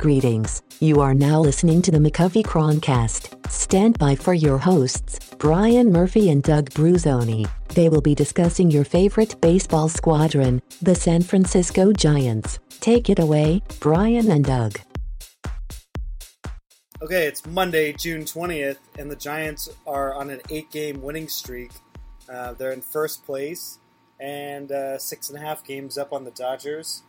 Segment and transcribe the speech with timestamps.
[0.00, 0.62] Greetings.
[0.80, 3.36] You are now listening to the McCovey Croncast.
[3.50, 7.46] Stand by for your hosts, Brian Murphy and Doug Bruzzone.
[7.74, 12.60] They will be discussing your favorite baseball squadron, the San Francisco Giants.
[12.80, 14.80] Take it away, Brian and Doug.
[17.02, 21.72] Okay, it's Monday, June 20th, and the Giants are on an eight game winning streak.
[22.26, 23.78] Uh, they're in first place
[24.18, 27.02] and uh, six and a half games up on the Dodgers.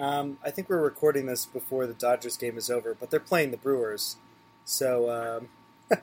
[0.00, 3.50] Um, I think we're recording this before the Dodgers game is over, but they're playing
[3.50, 4.16] the Brewers.
[4.64, 5.10] So,
[5.90, 5.98] um,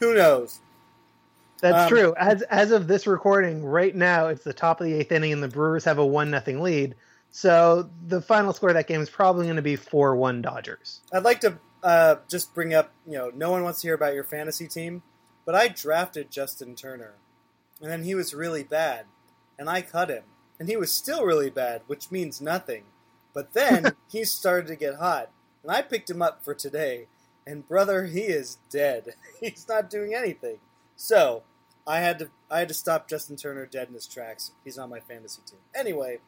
[0.00, 0.60] who knows?
[1.60, 2.14] That's Um, true.
[2.18, 5.42] As as of this recording, right now it's the top of the eighth inning, and
[5.42, 6.94] the Brewers have a one nothing lead.
[7.30, 11.00] So the final score of that game is probably going to be four one Dodgers.
[11.12, 14.14] I'd like to uh, just bring up, you know, no one wants to hear about
[14.14, 15.02] your fantasy team,
[15.46, 17.14] but I drafted Justin Turner,
[17.80, 19.06] and then he was really bad,
[19.58, 20.24] and I cut him,
[20.58, 22.84] and he was still really bad, which means nothing.
[23.32, 25.30] But then he started to get hot,
[25.62, 27.06] and I picked him up for today,
[27.46, 29.14] and brother, he is dead.
[29.40, 30.58] He's not doing anything.
[30.96, 31.42] So
[31.86, 34.52] I had to I had to stop Justin Turner dead in his tracks.
[34.64, 35.58] He's on my fantasy team.
[35.74, 36.18] Anyway,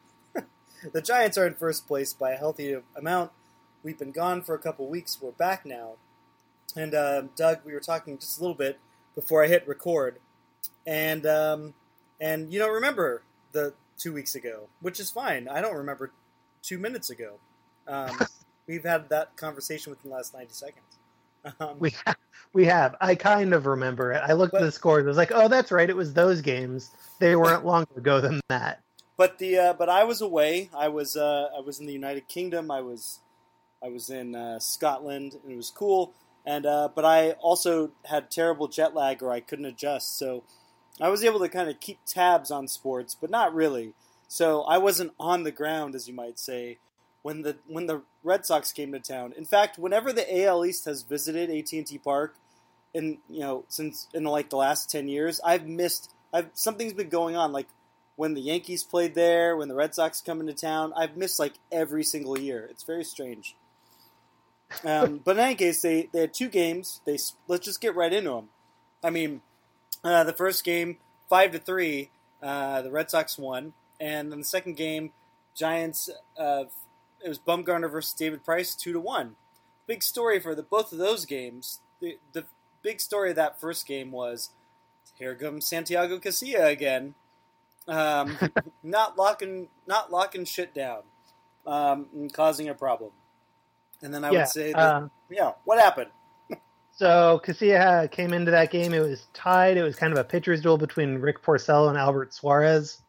[0.93, 3.31] the Giants are in first place by a healthy amount.
[3.83, 5.21] We've been gone for a couple weeks.
[5.21, 5.93] We're back now.
[6.75, 8.79] And um, Doug, we were talking just a little bit
[9.15, 10.19] before I hit record,
[10.85, 11.73] and um,
[12.19, 15.47] and you don't remember the two weeks ago, which is fine.
[15.47, 16.11] I don't remember
[16.61, 17.33] two minutes ago.
[17.87, 18.17] Um,
[18.67, 20.83] we've had that conversation within the last ninety seconds.
[21.59, 21.93] Um, We
[22.53, 22.95] we have.
[22.99, 24.21] I kind of remember it.
[24.23, 25.05] I looked But- at the scores.
[25.05, 25.89] I was like, oh, that's right.
[25.89, 26.91] It was those games.
[27.19, 28.81] They weren't longer ago than that.
[29.17, 30.69] but the uh, but I was away.
[30.75, 32.69] I was uh, I was in the United Kingdom.
[32.71, 33.19] I was
[33.83, 36.13] I was in uh, Scotland, and it was cool.
[36.45, 40.17] And uh, but I also had terrible jet lag, or I couldn't adjust.
[40.17, 40.43] So
[40.99, 43.93] I was able to kind of keep tabs on sports, but not really.
[44.27, 46.79] So I wasn't on the ground, as you might say,
[47.21, 49.33] when the when the Red Sox came to town.
[49.37, 52.35] In fact, whenever the AL East has visited AT and T Park,
[52.93, 56.11] in you know since in like the last ten years, I've missed.
[56.33, 57.51] I've something's been going on.
[57.51, 57.67] Like
[58.15, 61.53] when the Yankees played there, when the Red Sox come into town, I've missed like
[61.71, 62.67] every single year.
[62.69, 63.55] It's very strange.
[64.83, 66.99] Um, but in any case, they, they had two games.
[67.05, 68.49] They let's just get right into them.
[69.03, 69.41] I mean,
[70.03, 70.97] uh, the first game
[71.29, 72.09] five to three,
[72.41, 75.11] uh, the Red Sox won, and then the second game,
[75.55, 76.09] Giants.
[76.37, 76.65] Uh,
[77.23, 79.35] it was Bumgarner versus David Price, two to one.
[79.87, 81.81] Big story for the both of those games.
[81.99, 82.45] The the
[82.83, 84.51] big story of that first game was
[85.17, 87.15] here comes Santiago Casilla again,
[87.87, 88.37] um,
[88.83, 91.01] not locking not locking shit down,
[91.65, 93.11] um, and causing a problem.
[94.01, 94.39] And then I yeah.
[94.39, 96.11] would say, that, uh, yeah, what happened?
[96.97, 98.91] So Casilla came into that game.
[98.91, 99.77] It was tied.
[99.77, 103.03] It was kind of a pitcher's duel between Rick Porcello and Albert Suarez,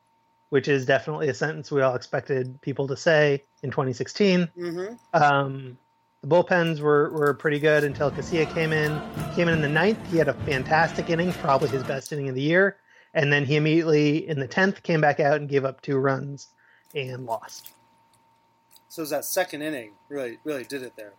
[0.50, 4.47] which is definitely a sentence we all expected people to say in 2016.
[4.59, 4.94] Mm-hmm.
[5.15, 5.78] Um,
[6.21, 9.00] the bullpens were, were pretty good until Casilla came in.
[9.34, 9.99] Came in in the ninth.
[10.10, 12.76] He had a fantastic inning, probably his best inning of the year.
[13.15, 16.49] And then he immediately in the tenth came back out and gave up two runs
[16.94, 17.70] and lost.
[18.88, 21.15] So it was that second inning really really did it there.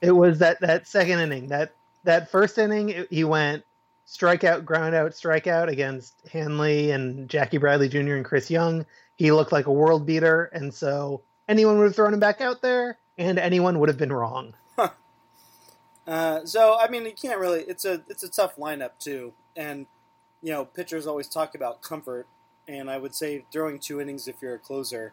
[0.00, 1.48] It was that that second inning.
[1.48, 3.64] That that first inning, he went
[4.06, 8.14] strikeout, ground out, strikeout against Hanley and Jackie Bradley Jr.
[8.14, 8.86] and Chris Young.
[9.16, 12.62] He looked like a world beater, and so anyone would have thrown him back out
[12.62, 14.54] there, and anyone would have been wrong.
[16.08, 17.60] Uh, so I mean, you can't really.
[17.68, 19.86] It's a it's a tough lineup too, and
[20.40, 22.26] you know, pitchers always talk about comfort,
[22.66, 25.12] and I would say throwing two innings if you're a closer,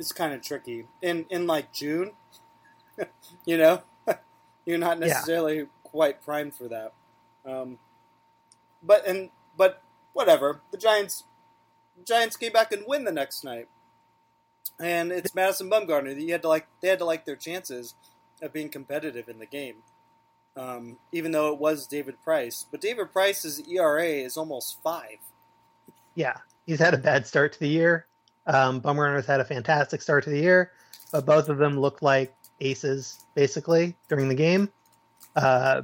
[0.00, 0.86] it's kind of tricky.
[1.00, 2.10] In in like June,
[3.46, 3.82] you know,
[4.66, 5.06] you're not Yeah.
[5.06, 6.92] necessarily quite primed for that.
[7.46, 7.78] Um,
[8.82, 9.80] but and but
[10.12, 10.60] whatever.
[10.70, 11.24] The Giants
[12.04, 13.68] Giants came back and win the next night,
[14.78, 16.20] and it's Madison Bumgarner.
[16.20, 17.94] You had to like they had to like their chances
[18.42, 19.76] of being competitive in the game.
[20.56, 25.18] Um, even though it was David Price, but David Price's ERA is almost five.
[26.14, 28.06] Yeah, he's had a bad start to the year.
[28.46, 30.72] Um, Bumgarner's had a fantastic start to the year,
[31.12, 34.70] but both of them look like aces basically during the game.
[35.34, 35.82] Uh,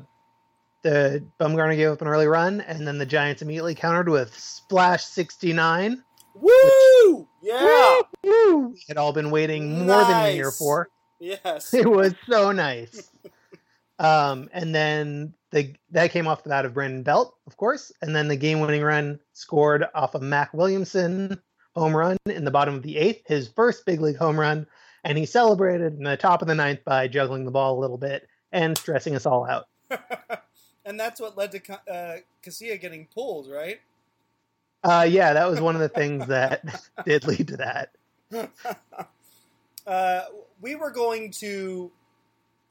[0.82, 5.04] the Bumgarner gave up an early run, and then the Giants immediately countered with splash
[5.04, 6.02] sixty nine.
[6.34, 7.28] Woo!
[7.42, 8.00] Yeah.
[8.24, 8.68] Woo!
[8.68, 10.88] We had all been waiting more than a year for.
[11.20, 11.72] Yes.
[11.74, 13.10] It was so nice.
[13.98, 18.16] um, and then the that came off the bat of Brandon Belt, of course, and
[18.16, 21.40] then the game-winning run scored off of Mac Williamson
[21.76, 24.66] home run in the bottom of the eighth, his first big league home run,
[25.04, 27.98] and he celebrated in the top of the ninth by juggling the ball a little
[27.98, 29.68] bit and stressing us all out.
[30.84, 33.80] and that's what led to uh, Casilla getting pulled, right?
[34.84, 36.64] Uh, yeah, that was one of the things that
[37.04, 37.90] did lead to that.
[39.84, 40.22] Uh,
[40.60, 41.90] we were going to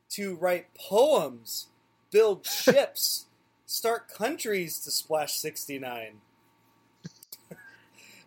[0.09, 1.67] to write poems,
[2.09, 3.25] build ships,
[3.65, 6.21] start countries to Splash 69.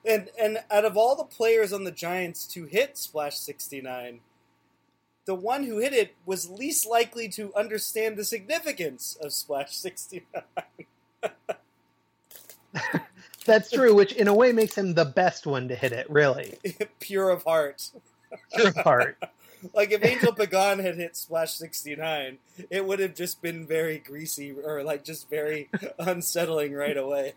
[0.04, 4.20] And and out of all the players on the Giants to hit Splash 69,
[5.24, 10.42] the one who hit it was least likely to understand the significance of Splash 69.
[13.44, 16.58] That's true, which in a way makes him the best one to hit it, really.
[17.00, 17.90] Pure of heart.
[18.54, 19.22] Pure of heart.
[19.72, 22.38] like if Angel Pagan had hit Splash 69,
[22.70, 25.69] it would have just been very greasy or like just very
[25.99, 27.34] unsettling right away.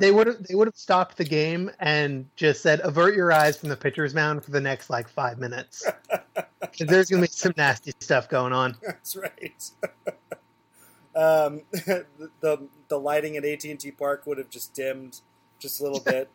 [0.00, 3.56] they would have they would have stopped the game and just said avert your eyes
[3.56, 5.84] from the pitcher's mound for the next like 5 minutes.
[6.78, 8.76] There's going to be some nasty stuff going on.
[8.82, 9.70] That's right.
[11.16, 12.06] um, the,
[12.40, 15.20] the the lighting at AT&T Park would have just dimmed
[15.58, 16.30] just a little bit.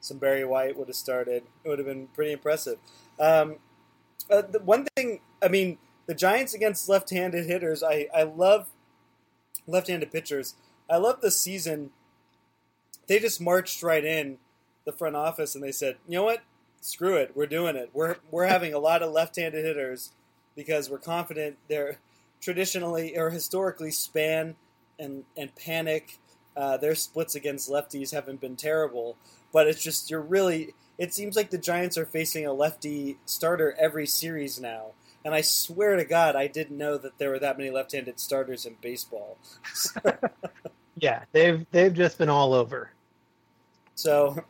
[0.00, 1.42] Some Barry White would have started.
[1.64, 2.78] It would have been pretty impressive.
[3.18, 3.56] Um,
[4.30, 8.68] uh, the one thing, I mean, the Giants against left-handed hitters, I, I love
[9.66, 10.54] left-handed pitchers.
[10.90, 11.90] I love the season.
[13.06, 14.38] They just marched right in
[14.84, 16.42] the front office and they said, "You know what?
[16.80, 17.32] Screw it.
[17.34, 17.90] We're doing it.
[17.92, 20.12] We're we're having a lot of left-handed hitters
[20.56, 21.98] because we're confident they're
[22.40, 24.56] traditionally or historically span
[24.98, 26.18] and and Panik.
[26.56, 29.16] Uh, their splits against lefties haven't been terrible,
[29.52, 33.74] but it's just you're really it seems like the Giants are facing a lefty starter
[33.78, 34.92] every series now.
[35.24, 38.66] And I swear to God, I didn't know that there were that many left-handed starters
[38.66, 39.38] in baseball.
[40.96, 42.90] yeah, they've they've just been all over.
[43.94, 44.44] So,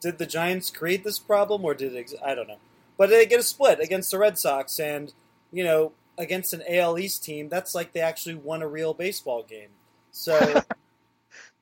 [0.00, 2.58] did the Giants create this problem, or did it, I don't know?
[2.96, 5.12] But they get a split against the Red Sox, and
[5.52, 9.42] you know, against an AL East team, that's like they actually won a real baseball
[9.42, 9.70] game.
[10.12, 10.62] So,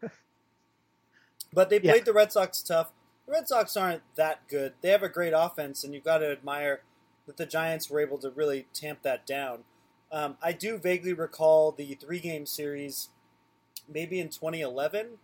[1.53, 2.05] but they played yeah.
[2.05, 2.93] the Red Sox tough.
[3.26, 4.75] The Red Sox aren't that good.
[4.81, 6.82] They have a great offense, and you've got to admire
[7.26, 9.61] that the Giants were able to really tamp that down.
[10.12, 13.09] Um, I do vaguely recall the three game series,
[13.93, 15.19] maybe in 2011,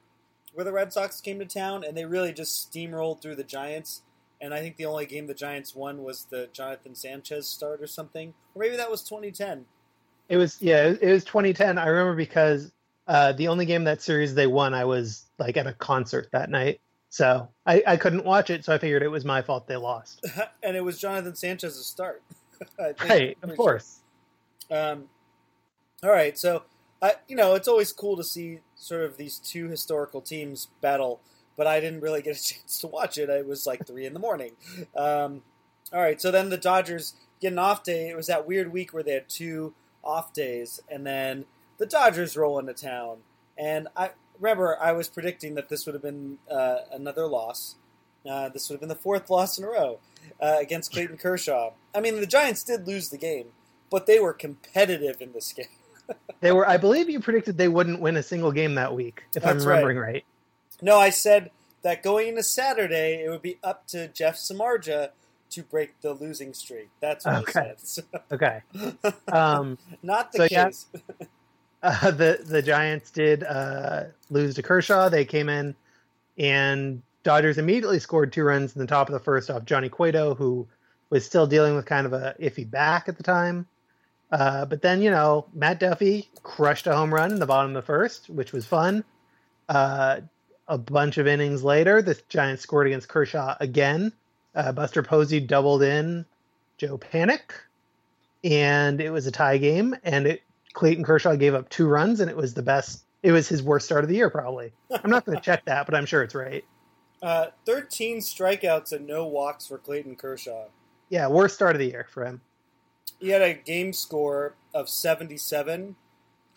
[0.54, 4.02] where the Red Sox came to town and they really just steamrolled through the Giants.
[4.40, 7.86] And I think the only game the Giants won was the Jonathan Sanchez start or
[7.86, 8.34] something.
[8.54, 9.66] Or maybe that was 2010.
[10.28, 11.76] It was, yeah, it was 2010.
[11.76, 12.72] I remember because
[13.06, 16.50] uh, the only game that series they won, I was like at a concert that
[16.50, 16.80] night.
[17.10, 20.24] So I, I couldn't watch it, so I figured it was my fault they lost.
[20.62, 22.22] and it was Jonathan Sanchez's start.
[22.78, 23.98] right, of course.
[24.70, 24.92] Sure.
[24.92, 25.04] Um,
[26.04, 26.62] all right, so
[27.02, 31.20] I, you know, it's always cool to see sort of these two historical teams battle,
[31.56, 33.28] but I didn't really get a chance to watch it.
[33.28, 34.52] It was like three in the morning.
[34.96, 35.42] Um,
[35.92, 38.08] all right, so then the Dodgers get an off day.
[38.08, 39.74] It was that weird week where they had two
[40.04, 41.44] off days, and then
[41.78, 43.18] the Dodgers roll into town.
[43.58, 44.10] And I,
[44.40, 47.76] remember, I was predicting that this would have been uh, another loss.
[48.28, 49.98] Uh, this would have been the fourth loss in a row
[50.40, 51.70] uh, against Clayton Kershaw.
[51.94, 53.46] I mean, the Giants did lose the game,
[53.90, 55.66] but they were competitive in this game.
[56.40, 56.68] they were.
[56.68, 59.68] I believe you predicted they wouldn't win a single game that week, if That's I'm
[59.68, 60.12] remembering right.
[60.12, 60.24] right.
[60.82, 61.50] No, I said
[61.82, 65.10] that going into Saturday, it would be up to Jeff Samardzija
[65.50, 66.88] to break the losing streak.
[67.00, 67.60] That's what okay.
[67.60, 68.04] I said.
[68.32, 68.62] okay.
[69.32, 70.86] Um, Not the so case.
[70.92, 71.26] Yeah,
[71.82, 75.08] uh, the the Giants did uh, lose to Kershaw.
[75.08, 75.74] They came in,
[76.38, 80.34] and Dodgers immediately scored two runs in the top of the first off Johnny Cueto,
[80.34, 80.66] who
[81.10, 83.66] was still dealing with kind of a iffy back at the time.
[84.30, 87.82] Uh, but then you know Matt Duffy crushed a home run in the bottom of
[87.82, 89.04] the first, which was fun.
[89.68, 90.20] Uh,
[90.68, 94.12] a bunch of innings later, the Giants scored against Kershaw again.
[94.54, 96.24] Uh, Buster Posey doubled in
[96.78, 97.52] Joe Panik,
[98.44, 99.96] and it was a tie game.
[100.04, 103.04] And it Clayton Kershaw gave up two runs, and it was the best.
[103.22, 104.72] It was his worst start of the year, probably.
[104.90, 106.64] I'm not going to check that, but I'm sure it's right.
[107.22, 110.66] Uh, 13 strikeouts and no walks for Clayton Kershaw.
[111.10, 112.40] Yeah, worst start of the year for him.
[113.18, 115.96] He had a game score of 77.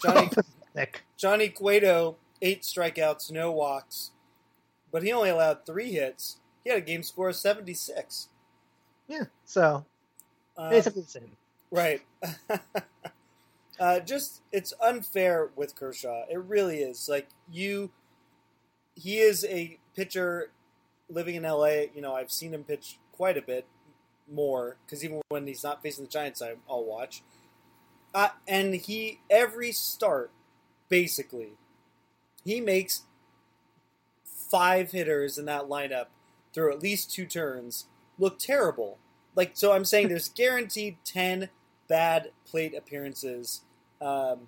[0.02, 0.30] Johnny,
[1.18, 4.12] Johnny Cueto, eight strikeouts, no walks,
[4.92, 6.38] but he only allowed three hits.
[6.64, 8.30] He had a game score of 76.
[9.08, 9.86] Yeah, so
[10.58, 11.32] uh, basically the same.
[11.72, 12.02] Right.
[13.80, 16.24] Uh, just it's unfair with Kershaw.
[16.30, 17.10] It really is.
[17.10, 17.92] Like you,
[18.96, 20.52] he is a pitcher
[21.10, 21.86] living in LA.
[21.94, 23.66] You know, I've seen him pitch quite a bit
[24.32, 27.24] more because even when he's not facing the Giants, I, will watch.
[28.14, 30.32] Uh, and he every start,
[30.88, 31.54] basically,
[32.46, 33.04] he makes
[34.24, 36.08] five hitters in that lineup
[36.54, 37.86] through at least two turns
[38.20, 39.00] look terrible.
[39.36, 41.50] Like so, I'm saying there's guaranteed ten
[41.88, 43.62] bad plate appearances
[44.02, 44.48] um,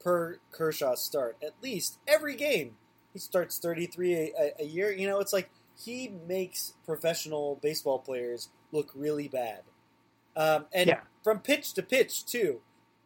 [0.00, 1.36] per Kershaw start.
[1.42, 2.76] At least every game,
[3.12, 4.92] he starts 33 a, a, year.
[4.92, 5.50] You know, it's like
[5.82, 9.62] he makes professional baseball players look really bad.
[10.36, 11.00] um, and Yeah.
[11.22, 12.60] from pitch to pitch too.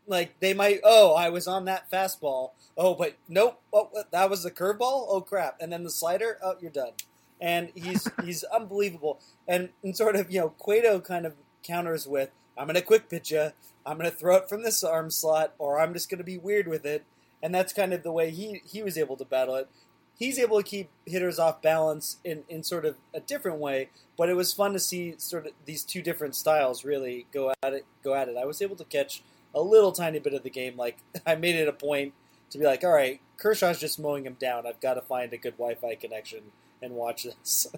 [0.07, 2.53] Like they might, oh, I was on that fastball.
[2.77, 5.07] Oh, but nope, oh, that was the curveball.
[5.11, 5.57] Oh crap!
[5.61, 6.39] And then the slider.
[6.43, 6.93] Oh, you're done.
[7.41, 9.21] And he's he's unbelievable.
[9.47, 13.31] And, and sort of you know, Cueto kind of counters with, "I'm gonna quick pitch
[13.31, 13.53] you.
[13.87, 16.85] I'm gonna throw it from this arm slot, or I'm just gonna be weird with
[16.85, 17.05] it."
[17.43, 19.69] And that's kind of the way he he was able to battle it.
[20.19, 24.29] He's able to keep hitters off balance in, in sort of a different way, but
[24.29, 27.87] it was fun to see sort of these two different styles really go at it.
[28.03, 28.37] Go at it.
[28.37, 29.23] I was able to catch
[29.55, 30.77] a little tiny bit of the game.
[30.77, 32.15] Like I made it a point
[32.51, 34.67] to be like, all right, Kershaw's just mowing him down.
[34.67, 36.41] I've got to find a good Wi-Fi connection
[36.83, 37.69] and watch this.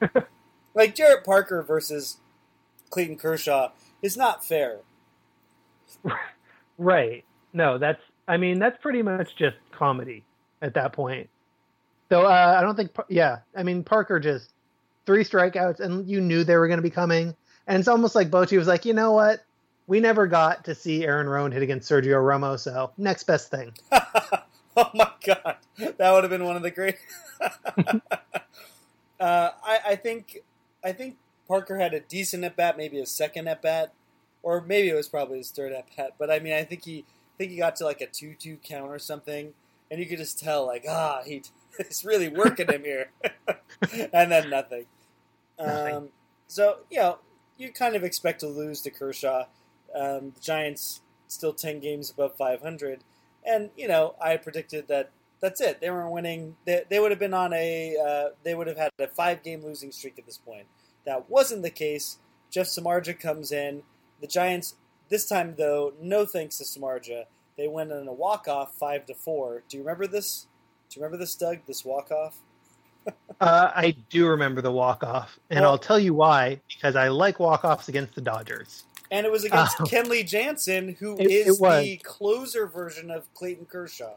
[0.74, 2.18] like Jarrett Parker versus
[2.90, 3.70] Clayton Kershaw
[4.02, 4.78] is not fair.
[6.78, 7.24] Right.
[7.52, 8.00] No, that's.
[8.26, 10.24] I mean, that's pretty much just comedy
[10.62, 11.28] at that point.
[12.08, 12.92] So uh, I don't think.
[13.08, 14.52] Yeah, I mean Parker just
[15.06, 17.34] three strikeouts, and you knew they were going to be coming.
[17.66, 19.44] And it's almost like Bochy was like, you know what?
[19.86, 23.72] We never got to see Aaron Rowand hit against Sergio Romo, so next best thing.
[23.92, 26.96] oh my god, that would have been one of the great.
[27.40, 28.00] uh,
[29.20, 30.38] I, I think
[30.84, 31.16] I think
[31.48, 33.92] Parker had a decent at bat, maybe a second at bat,
[34.42, 36.14] or maybe it was probably his third at bat.
[36.18, 38.90] But I mean, I think he I think he got to like a two-two count
[38.90, 39.54] or something,
[39.90, 41.42] and you could just tell like ah he
[41.78, 43.10] he's really working him here,
[44.12, 44.86] and then nothing.
[45.58, 45.96] Nothing.
[45.96, 46.08] Um,
[46.46, 47.18] so you know
[47.56, 49.44] you kind of expect to lose to Kershaw.
[49.94, 53.00] Um, the Giants still ten games above 500,
[53.44, 55.80] and you know I predicted that that's it.
[55.80, 56.56] They weren't winning.
[56.64, 57.96] They, they would have been on a.
[57.96, 60.66] Uh, they would have had a five game losing streak at this point.
[61.08, 62.18] That wasn't the case.
[62.50, 63.82] Jeff Samardzija comes in.
[64.20, 64.74] The Giants
[65.08, 67.24] this time though, no thanks to Samardzija,
[67.56, 69.62] they went on a walk off five to four.
[69.70, 70.46] Do you remember this?
[70.90, 71.60] Do you remember this, Doug?
[71.66, 72.36] This walk off?
[73.40, 76.60] Uh, I do remember the walk off, and Well- I'll tell you why.
[76.68, 78.84] Because I like walk offs against the Dodgers.
[79.12, 79.84] And it was against Oh.
[79.86, 84.12] Kenley Jansen, who It- is it the closer version of Clayton Kershaw.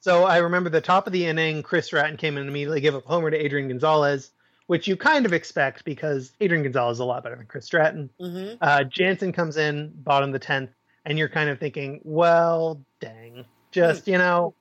[0.00, 2.94] So I remember the top of the inning, Chris Stratton came in and immediately gave
[2.94, 4.30] up homer to Adrian Gonzalez,
[4.66, 8.10] which you kind of expect because Adrian Gonzalez is a lot better than Chris Stratton.
[8.20, 8.56] Mm-hmm.
[8.60, 10.70] Uh, Jansen comes in, bottom of the tenth,
[11.04, 14.54] and you're kind of thinking, well, dang, just you know,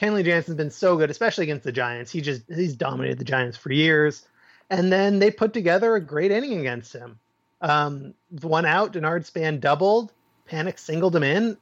[0.00, 2.10] Kenley Jansen's been so good, especially against the Giants.
[2.10, 4.26] He just he's dominated the Giants for years,
[4.68, 7.18] and then they put together a great inning against him.
[7.60, 10.12] Um, one out, Denard Span doubled,
[10.50, 11.56] Panik singled him in,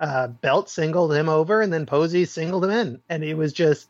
[0.00, 3.88] uh, Belt singled him over, and then Posey singled him in, and it was just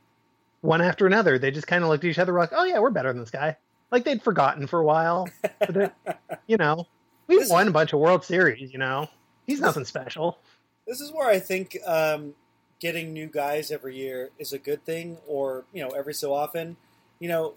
[0.67, 1.39] one after another.
[1.39, 3.31] They just kind of looked at each other like, "Oh yeah, we're better than this
[3.31, 3.57] guy."
[3.91, 5.29] Like they'd forgotten for a while,
[6.47, 6.87] you know,
[7.29, 8.73] we've This- won a bunch of World Series.
[8.73, 9.09] You know,
[9.47, 10.39] he's nothing special.
[10.87, 12.35] This is where I think um,
[12.81, 16.77] getting new guys every year is a good thing, or you know, every so often.
[17.19, 17.55] You know,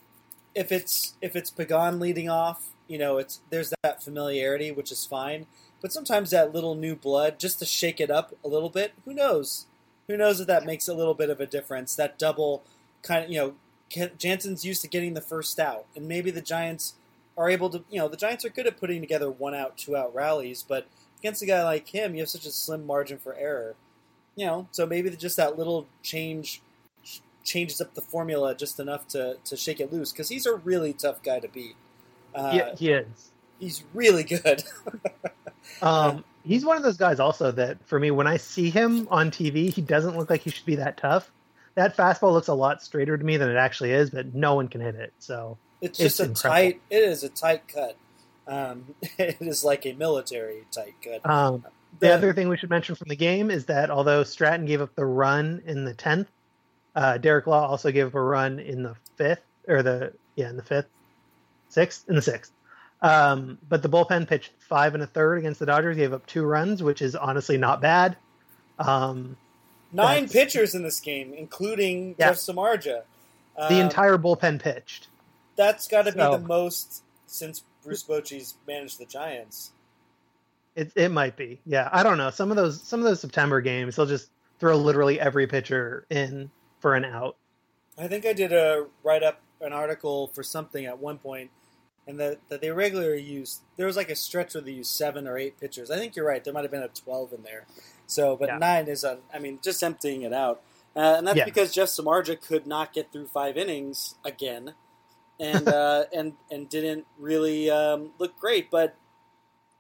[0.56, 5.06] if it's if it's Pagan leading off, you know, it's there's that familiarity, which is
[5.06, 5.46] fine.
[5.82, 9.14] But sometimes that little new blood, just to shake it up a little bit, who
[9.14, 9.66] knows?
[10.08, 11.96] Who knows if that makes a little bit of a difference?
[11.96, 12.64] That double
[13.02, 13.54] kind of, you know,
[14.18, 16.94] Jansen's used to getting the first out, and maybe the Giants
[17.38, 19.96] are able to, you know, the Giants are good at putting together one out, two
[19.96, 20.88] out rallies, but
[21.20, 23.76] against a guy like him, you have such a slim margin for error.
[24.36, 26.62] You know, so maybe just that little change
[27.44, 30.94] changes up the formula just enough to, to shake it loose because he's a really
[30.94, 31.76] tough guy to beat.
[32.34, 33.32] Uh, yeah, he is.
[33.60, 34.64] He's really good.
[35.82, 39.32] Um, he's one of those guys also that for me, when I see him on
[39.32, 41.32] TV, he doesn't look like he should be that tough.
[41.76, 44.68] That fastball looks a lot straighter to me than it actually is, but no one
[44.68, 45.14] can hit it.
[45.20, 46.72] So It's It's just a incredible.
[46.74, 46.82] tight.
[46.90, 47.96] It is a tight cut.
[48.48, 51.30] Um, it is like a military tight cut.
[51.30, 51.64] um,
[52.00, 54.82] the The- other thing we should mention from the game is that although Stratton gave
[54.82, 56.28] up the run in the tenth,
[56.96, 60.58] uh, Derek Law also gave up a run in the fifth, or the yeah, in
[60.58, 60.88] the fifth,
[61.70, 62.52] sixth, in the sixth.
[63.02, 66.44] Um, but the bullpen pitched five and a third against the Dodgers, gave up two
[66.44, 68.18] runs, which is honestly not bad.
[68.78, 69.38] Um,
[69.92, 72.30] Nine that's- pitchers in this game, including Yeah.
[72.30, 73.04] Jeff Samardzija.
[73.58, 75.08] the Um, entire bullpen pitched.
[75.58, 79.72] That's got to be the most since Bruce Bochy's managed the Giants.
[80.76, 81.60] It it might be.
[81.66, 82.30] Yeah, I don't know.
[82.30, 84.30] Some of those some of those September games, they'll just
[84.60, 87.36] throw literally every pitcher in for an out.
[87.98, 91.50] I think I did a write up an article for something at one point,
[92.08, 93.60] and that, that they regularly use.
[93.76, 95.92] There was like a stretch where they used seven or eight pitchers.
[95.92, 96.42] I think you're right.
[96.42, 97.66] There might have been a twelve in there.
[98.10, 98.58] So, but Yeah.
[98.58, 100.62] nine is, a, I mean, just emptying it out,
[100.96, 101.46] uh, and that's Yeah.
[101.46, 104.74] because Jeff Samardzija could not get through five innings again,
[105.40, 108.72] and uh, and and didn't really um, look great.
[108.72, 108.96] But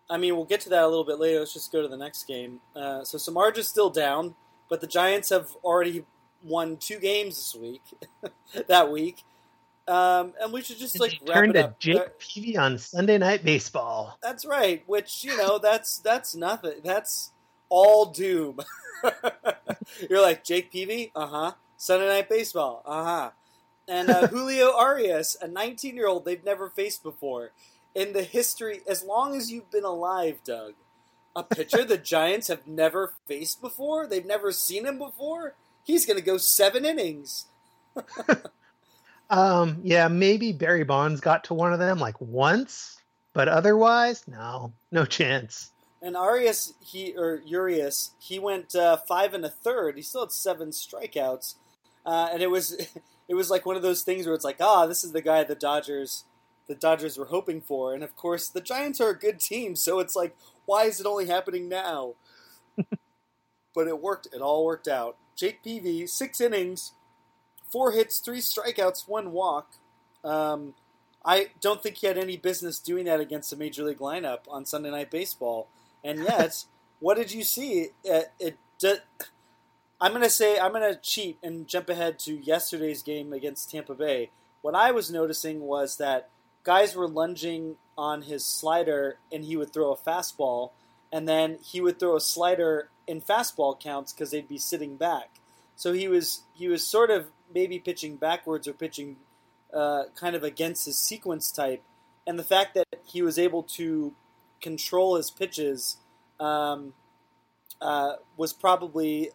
[0.09, 1.39] I mean, we'll get to that a little bit later.
[1.39, 2.61] Let's just go to the next game.
[2.75, 4.35] Uh, so Samardzija's still down,
[4.69, 6.05] but the Giants have already
[6.43, 7.81] won two games this week,
[8.67, 9.23] that week.
[9.87, 11.79] Um, and we should just like wrap Turn it to up.
[11.79, 14.19] Jake Peavy on Sunday Night Baseball.
[14.21, 14.83] That's right.
[14.85, 16.81] Which you know, that's that's nothing.
[16.83, 17.31] That's
[17.69, 18.59] all doom.
[20.09, 21.51] You're like Jake Peavy, uh huh.
[21.77, 23.29] Sunday Night Baseball, uh huh.
[23.87, 27.51] And uh, Julio Arias, a 19 year old they've never faced before
[27.95, 28.81] in the history.
[28.87, 30.73] As long as you've been alive, Doug,
[31.35, 34.07] a pitcher the Giants have never faced before.
[34.07, 35.55] They've never seen him before.
[35.83, 37.45] He's going to go seven innings.
[39.29, 42.99] Um, yeah, maybe Barry Bonds got to one of them like once,
[43.33, 45.71] but otherwise, no, no chance.
[46.01, 49.97] And Arias, he or Urias, he went uh, five and a third.
[49.97, 51.55] He still had seven strikeouts,
[52.05, 52.73] uh, and it was
[53.27, 55.43] it was like one of those things where it's like, ah, this is the guy
[55.43, 56.23] the Dodgers
[56.67, 59.99] the Dodgers were hoping for, and of course the Giants are a good team, so
[59.99, 62.13] it's like, why is it only happening now?
[63.75, 64.27] but it worked.
[64.33, 65.17] It all worked out.
[65.35, 66.93] Jake Peavy, six innings,
[67.71, 69.73] four hits, three strikeouts, one walk.
[70.23, 70.75] Um,
[71.23, 74.65] I don't think he had any business doing that against a major league lineup on
[74.65, 75.67] Sunday Night Baseball.
[76.03, 76.65] And yet,
[76.99, 77.89] what did you see?
[78.03, 78.95] It, it d-
[80.01, 84.31] I'm to say I'm to cheat and jump ahead to yesterday's game against Tampa Bay.
[84.61, 86.29] What I was noticing was that
[86.63, 90.71] guys were lunging on his slider, and he would throw a fastball,
[91.11, 95.29] and then he would throw a slider in fastball counts because they'd be sitting back.
[95.75, 99.17] So he was he was sort of maybe pitching backwards or pitching
[99.73, 101.83] uh, kind of against his sequence type,
[102.25, 104.13] and the fact that he was able to
[104.61, 105.97] control his pitches
[106.39, 106.93] um,
[107.81, 109.31] uh, was probably,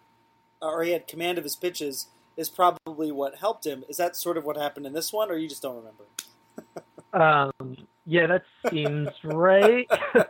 [0.61, 3.85] or he had command of his pitches, is probably what helped him.
[3.88, 6.04] Is that sort of what happened in this one, or you just don't remember?
[7.14, 7.76] Um,
[8.07, 9.87] yeah, that seems right.
[10.14, 10.25] uh,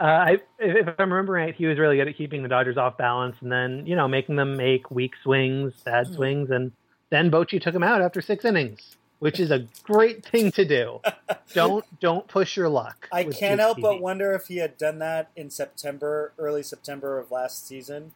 [0.00, 2.96] I, if if I'm remembering right, he was really good at keeping the Dodgers off
[2.96, 6.14] balance, and then you know making them make weak swings, bad Hmm.
[6.14, 6.72] swings, and
[7.10, 11.00] then Bochy took him out after six innings, which is a great thing to do.
[11.54, 13.08] don't don't push your luck.
[13.12, 17.30] I can't help but wonder if he had done that in September, early September of
[17.30, 18.14] last season,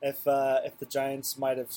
[0.00, 1.72] if uh, if the Giants might have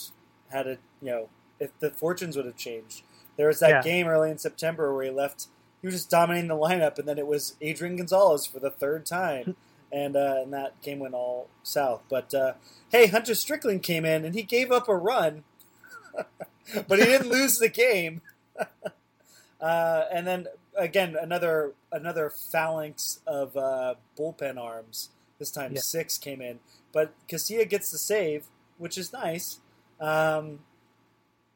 [0.50, 3.02] had a you know if the fortunes would have changed.
[3.36, 3.82] There was that Yeah.
[3.82, 5.48] game early in September where he left.
[5.82, 9.08] He was just dominating the lineup, and then it was Adrian Gonzalez for the third
[9.08, 9.56] time,
[9.92, 12.04] and uh, and that game went all south.
[12.10, 12.54] But uh,
[12.92, 15.46] hey, Hunter Strickland came in and he gave up a run,
[16.88, 18.22] but he didn't lose the game.
[19.60, 20.46] Uh, and then
[20.78, 25.10] again, another another phalanx of uh, bullpen arms.
[25.40, 25.82] This time Yeah.
[25.82, 26.60] six came in,
[26.94, 28.46] but Casilla gets the save,
[28.78, 29.60] which is nice.
[30.00, 30.60] Um,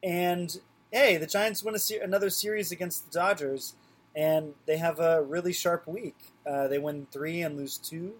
[0.02, 0.58] and
[0.90, 3.74] hey, the Giants win a se- another series against the Dodgers,
[4.16, 6.16] and they have a really sharp week.
[6.44, 8.14] Uh, they win three and lose two,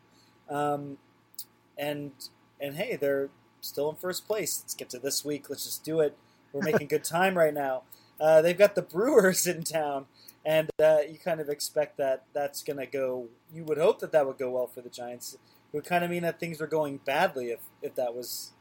[0.48, 0.98] um,
[1.76, 2.12] and
[2.60, 4.60] and hey, they're still in first place.
[4.62, 5.50] Let's get to this week.
[5.50, 6.16] Let's just do it.
[6.52, 7.82] We're making good time right now.
[8.20, 10.06] Uh, they've got the Brewers in town,
[10.44, 13.28] and uh, you kind of expect that that's going to go.
[13.52, 15.34] You would hope that that would go well for the Giants.
[15.34, 18.52] It would kind of mean that things were going badly if if that was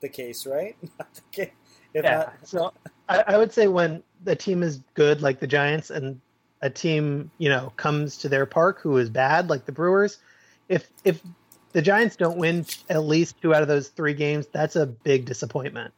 [0.00, 0.76] the case, right?
[0.98, 1.52] Not the case.
[1.94, 2.16] If yeah.
[2.16, 2.72] not, So
[3.08, 6.20] I, I would say when the team is good, like the Giants, and
[6.62, 10.18] a team you know comes to their park who is bad, like the Brewers,
[10.68, 11.20] if if
[11.72, 15.24] the Giants don't win at least two out of those three games, that's a big
[15.24, 15.92] disappointment.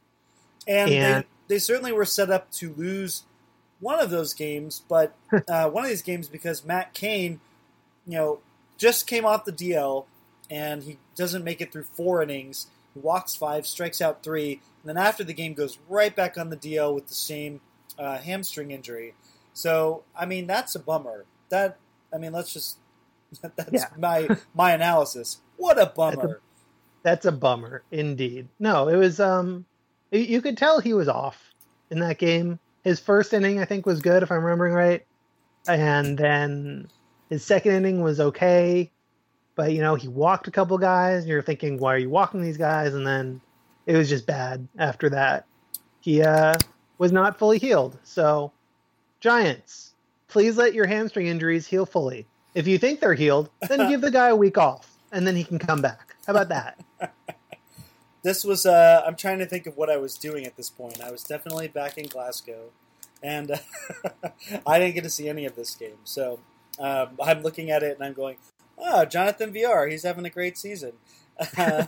[0.66, 3.22] and, And- they, certainly were set up to lose
[3.80, 5.14] one of those games, but
[5.48, 7.40] uh, one of these games because Matt Cain,
[8.06, 8.38] you know,
[8.78, 10.04] just came off the DL
[10.50, 12.66] and he doesn't make it through four innings.
[12.94, 16.50] He walks five, strikes out three, and then after the game goes right back on
[16.50, 17.60] the DL with the same
[17.98, 19.14] uh, hamstring injury.
[19.52, 21.24] So I mean that's a bummer.
[21.48, 21.78] That
[22.12, 22.78] I mean let's just
[23.56, 23.86] that's Yeah.
[23.98, 25.38] my my analysis.
[25.56, 26.40] What a bummer.
[27.02, 28.48] That's a bummer indeed.
[28.58, 29.64] No, it was um
[30.18, 31.50] you- could tell he was off
[31.90, 32.58] in that game.
[32.82, 35.04] His first inning I think was good if I'm remembering right.
[35.66, 36.88] And then
[37.30, 38.90] his second inning was okay.
[39.54, 42.42] But you know, he walked a couple guys and you're thinking, why are you walking
[42.42, 42.94] these guys?
[42.94, 43.40] And then
[43.86, 45.46] it was just bad after that.
[46.00, 46.54] He uh
[46.98, 47.98] was not fully healed.
[48.04, 48.52] So
[49.20, 49.94] Giants,
[50.28, 52.26] please let your hamstring injuries heal fully.
[52.54, 55.44] If you think they're healed, then give the guy a week off and then he
[55.44, 56.14] can come back.
[56.26, 56.78] How about that?
[58.24, 61.00] this was uh, i'm trying to think of what i was doing at this point.
[61.00, 62.70] I was definitely back in glasgow
[63.22, 63.60] and
[64.66, 65.98] i didn't get to see any of this game.
[66.02, 66.40] So
[66.80, 68.36] um, i'm looking at it and i'm going
[68.76, 70.94] oh jonathan villar he's having a great season.
[71.56, 71.86] Uh,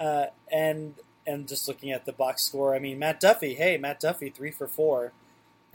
[0.00, 0.94] uh, and
[1.26, 4.50] and just looking at the box score i mean matt duffy hey matt duffy three
[4.50, 5.12] for four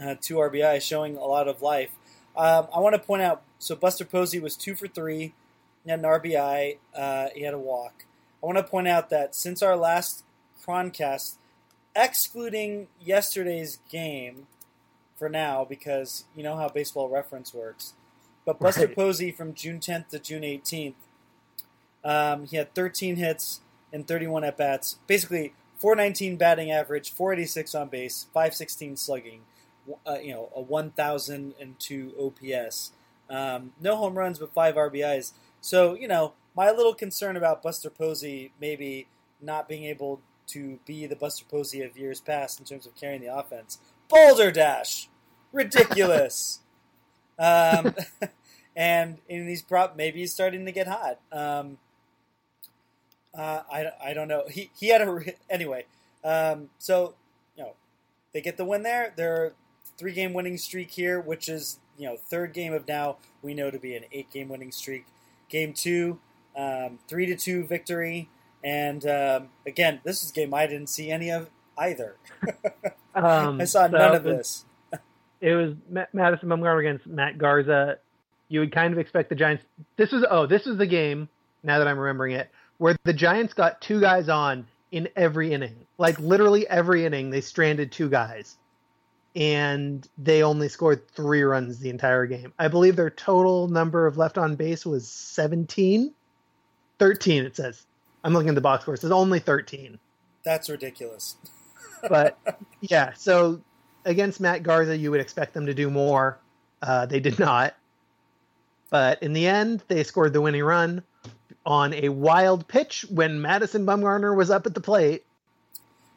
[0.01, 1.91] uh, two rbi showing a lot of life.
[2.35, 5.33] Um, i want to point out so buster posey was two for three
[5.85, 8.05] he had an rbi uh, he had a walk
[8.43, 10.25] I want to point out that since our last
[10.65, 11.35] Croncast,
[11.95, 14.47] excluding yesterday's game
[15.15, 17.93] for now because you know how Baseball Reference works.
[18.45, 18.95] But Buster Right.
[18.95, 20.95] Posey from June 10th to June 18th,
[22.03, 23.61] um, he had 13 hits
[23.93, 24.97] and 31 at bats.
[25.07, 29.41] Basically, 419 batting average, 486 on base, 516 slugging,
[30.05, 32.91] uh, you know, a 1,002 OPS.
[33.29, 35.31] Um, no home runs, but five RBIs.
[35.61, 39.07] So, you know, my little concern about Buster Posey maybe
[39.41, 43.21] not being able to be the Buster Posey of years past in terms of carrying
[43.21, 43.79] the offense.
[44.09, 45.09] Boulder Dash!
[45.51, 46.59] Ridiculous!
[47.39, 47.95] um,
[48.75, 51.19] and, and he's prob- maybe he's starting to get hot.
[51.31, 51.77] Um,
[53.35, 54.43] uh, I, I don't know.
[54.49, 55.11] He, he had a.
[55.11, 55.85] re- Anyway,
[56.23, 57.15] um, so,
[57.57, 57.73] you know,
[58.31, 59.13] they get the win there.
[59.15, 59.53] They're
[59.97, 63.71] three game winning streak here, which is, you know, third game of now we know
[63.71, 65.05] to be an eight game winning streak.
[65.49, 66.19] Game two,
[66.55, 68.29] um, three to two victory.
[68.63, 72.17] And um, again, this is a game I didn't see any of either.
[73.15, 74.65] Um, I saw so none of this.
[75.41, 75.75] It was
[76.13, 77.97] Madison Bumgarner against Matt Garza.
[78.47, 79.65] You would kind of expect the Giants.
[79.97, 81.27] This was oh, this was the game.
[81.63, 85.85] Now that I'm remembering it, where the Giants got two guys on in every inning,
[85.97, 88.57] like literally every inning, they stranded two guys,
[89.35, 92.53] and they only scored three runs the entire game.
[92.57, 96.13] I believe their total number of left on base was 17,
[97.03, 97.43] 13.
[97.43, 97.85] It says.
[98.23, 98.93] I'm looking at the box score.
[98.93, 99.99] It says only 13.
[100.45, 101.35] That's ridiculous.
[102.09, 102.37] but
[102.79, 103.59] yeah, so
[104.05, 106.39] against Matt Garza, you would expect them to do more.
[106.81, 107.75] Uh, they did not.
[108.89, 111.03] But in the end, they scored the winning run
[111.65, 115.25] on a wild pitch when Madison Bumgarner was up at the plate.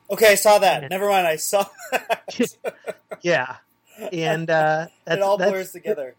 [0.08, 0.82] Okay, I saw that.
[0.82, 0.88] Yeah.
[0.88, 1.26] Never mind.
[1.26, 2.56] I saw that.
[3.22, 3.56] Yeah,
[4.12, 6.14] and uh, that's, it all blurs together.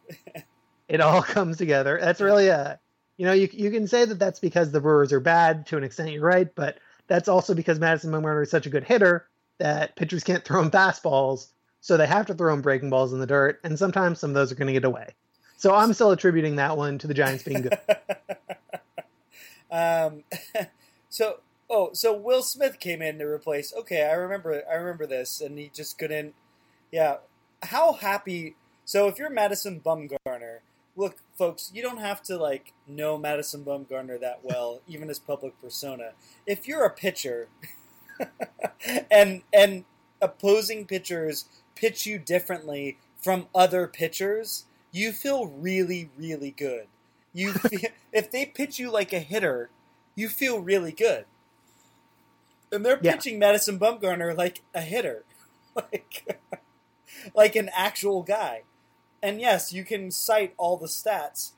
[0.89, 1.99] It all comes together.
[2.01, 2.79] That's really a,
[3.17, 5.83] you know, you you can say that that's because the Brewers are bad to an
[5.83, 6.11] extent.
[6.11, 6.77] You're right, but
[7.07, 9.27] that's also because Madison Bumgarner is such a good hitter
[9.57, 11.47] that pitchers can't throw him fastballs,
[11.81, 14.35] so they have to throw him breaking balls in the dirt, and sometimes some of
[14.35, 15.15] those are going to get away.
[15.57, 17.79] So I'm still attributing that one to the Giants being good.
[19.71, 20.23] um,
[21.09, 23.73] so oh, so Will Smith came in to replace.
[23.73, 24.61] Okay, I remember.
[24.69, 26.35] I remember this, and he just couldn't.
[26.91, 27.17] Yeah,
[27.63, 28.55] how happy.
[28.85, 30.59] So if you're Madison Bumgarner,
[30.97, 35.59] look, folks, you don't have to like know Madison Bumgarner that well, even as public
[35.61, 36.11] persona.
[36.45, 37.47] If you're a pitcher,
[39.11, 39.85] and and
[40.21, 46.87] opposing pitchers pitch you differently from other pitchers, you feel really, really good.
[47.33, 49.69] You feel, if they pitch you like a hitter,
[50.15, 51.25] you feel really good.
[52.71, 53.13] And they're Yeah.
[53.13, 55.23] pitching Madison Bumgarner like a hitter,
[55.75, 56.39] like
[57.35, 58.63] like an actual guy.
[59.21, 61.51] And yes, you can cite all the stats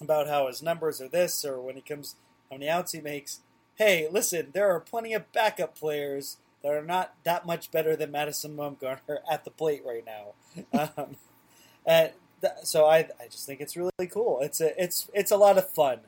[0.00, 2.16] about how his numbers are this or when he comes
[2.50, 3.40] how many outs he makes.
[3.76, 8.10] Hey, listen, there are plenty of backup players that are not that much better than
[8.10, 10.88] Madison Bumgarner at the plate right now.
[10.96, 11.16] Um,
[11.86, 14.40] and th- so I, I just think it's really cool.
[14.40, 16.00] It's a it's it's a lot of fun.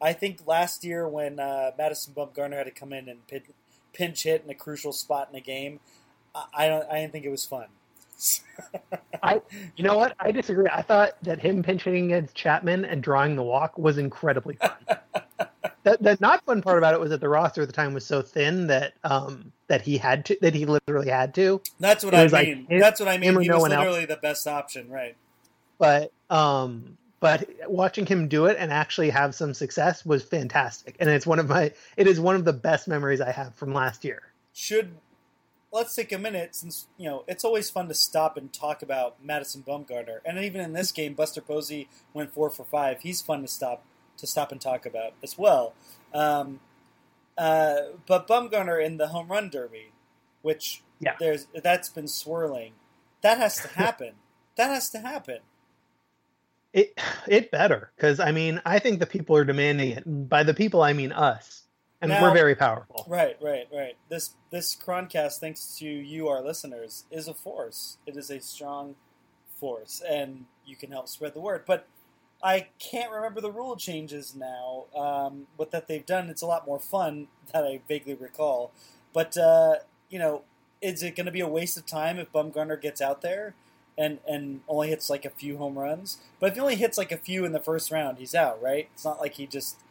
[0.00, 3.42] I think last year when uh, Madison Bumgarner had to come in and pin,
[3.92, 5.80] pinch hit in a crucial spot in a game,
[6.34, 7.66] I, I don't I didn't think it was fun.
[9.22, 9.40] I,
[9.76, 10.14] you know what?
[10.20, 10.66] I disagree.
[10.70, 14.72] I thought that him pinching against Chapman and drawing the walk was incredibly fun.
[15.82, 18.04] the, the not fun part about it was that the roster at the time was
[18.04, 21.60] so thin that um that he had to that he literally had to.
[21.80, 22.66] That's what I was like mean.
[22.66, 23.40] him- That's what I mean.
[23.40, 23.80] He no was one else.
[23.80, 25.16] literally the best option, right?
[25.78, 30.96] But um but watching him do it and actually have some success was fantastic.
[31.00, 33.72] And it's one of my it is one of the best memories I have from
[33.72, 34.22] last year.
[34.52, 34.90] Should
[35.74, 39.22] let's take a minute since you know it's always fun to stop and talk about
[39.22, 43.02] Madison Bumgarner, and even in this game, Buster Posey went four for five.
[43.02, 43.82] He's fun to stop
[44.16, 45.74] to stop and talk about as well.
[46.14, 46.60] Um,
[47.36, 49.90] uh, but Bumgarner in the home run derby,
[50.42, 51.16] which Yeah.
[51.18, 52.72] there's that's been swirling,
[53.20, 54.12] that has to happen.
[54.56, 55.38] that has to happen.
[56.72, 60.04] It it better because I mean I think the people are demanding it.
[60.28, 61.63] By the people I mean us,
[62.04, 63.04] and Now- we're very powerful.
[63.08, 63.96] Right, right, right.
[64.08, 67.98] This this Croncast, thanks to you, our listeners, is a force.
[68.06, 68.94] It is a strong
[69.58, 71.64] force, and you can help spread the word.
[71.66, 71.86] But
[72.42, 74.84] I can't remember the rule changes now.
[74.94, 78.70] Um, but that they've done, it's a lot more fun that I vaguely recall.
[79.12, 79.76] But uh,
[80.10, 80.42] you know,
[80.82, 83.54] is it going to be a waste of time if Bumgarner gets out there
[83.96, 86.18] and and only hits like a few home runs?
[86.38, 88.88] But if he only hits like a few in the first round, he's out, right?
[88.92, 89.83] It's not like he just he has to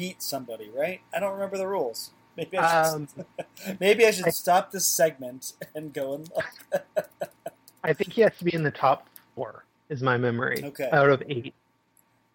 [0.00, 1.02] beat somebody, right?
[1.14, 2.10] I don't remember the rules.
[2.36, 3.08] Maybe I should, Um,
[3.80, 6.86] maybe I should I- stop this segment and go and look.
[7.84, 10.62] I think he has to be in the top four, is my memory.
[10.64, 10.88] Okay.
[10.90, 11.52] Out of eight.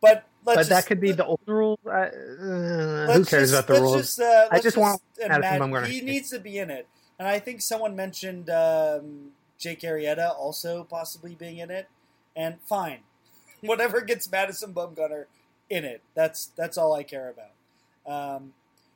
[0.01, 1.79] But let's but just, that could be the old rules.
[1.85, 2.09] Uh,
[3.13, 4.01] who cares just- about the let's rules?
[4.01, 5.85] Just, uh, I just want Madison.
[5.85, 10.83] He needs to be in it, and I think someone mentioned um, Jake Arrieta also
[10.83, 11.87] possibly being in it,
[12.35, 12.99] and fine,
[13.61, 15.25] whatever gets Madison Bumgarner
[15.69, 16.03] in it.
[16.13, 17.54] That's that's all I care about.
[18.07, 18.53] Um,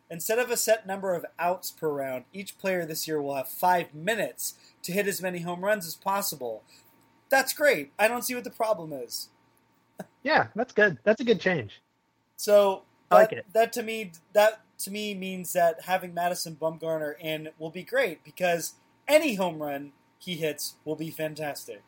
[0.10, 3.48] instead of a set number of outs per round, each player this year will have
[3.48, 6.64] five minutes to hit as many home runs as possible.
[7.30, 7.92] That's great.
[8.00, 9.30] I don't see what the problem is.
[10.24, 10.98] Yeah, that's good.
[11.04, 11.82] That's a good change.
[12.36, 13.46] So I like it.
[13.54, 18.24] that to me that to me means that having Madison Bumgarner in will be great
[18.24, 18.76] because
[19.08, 21.82] any home run he hits will be fantastic.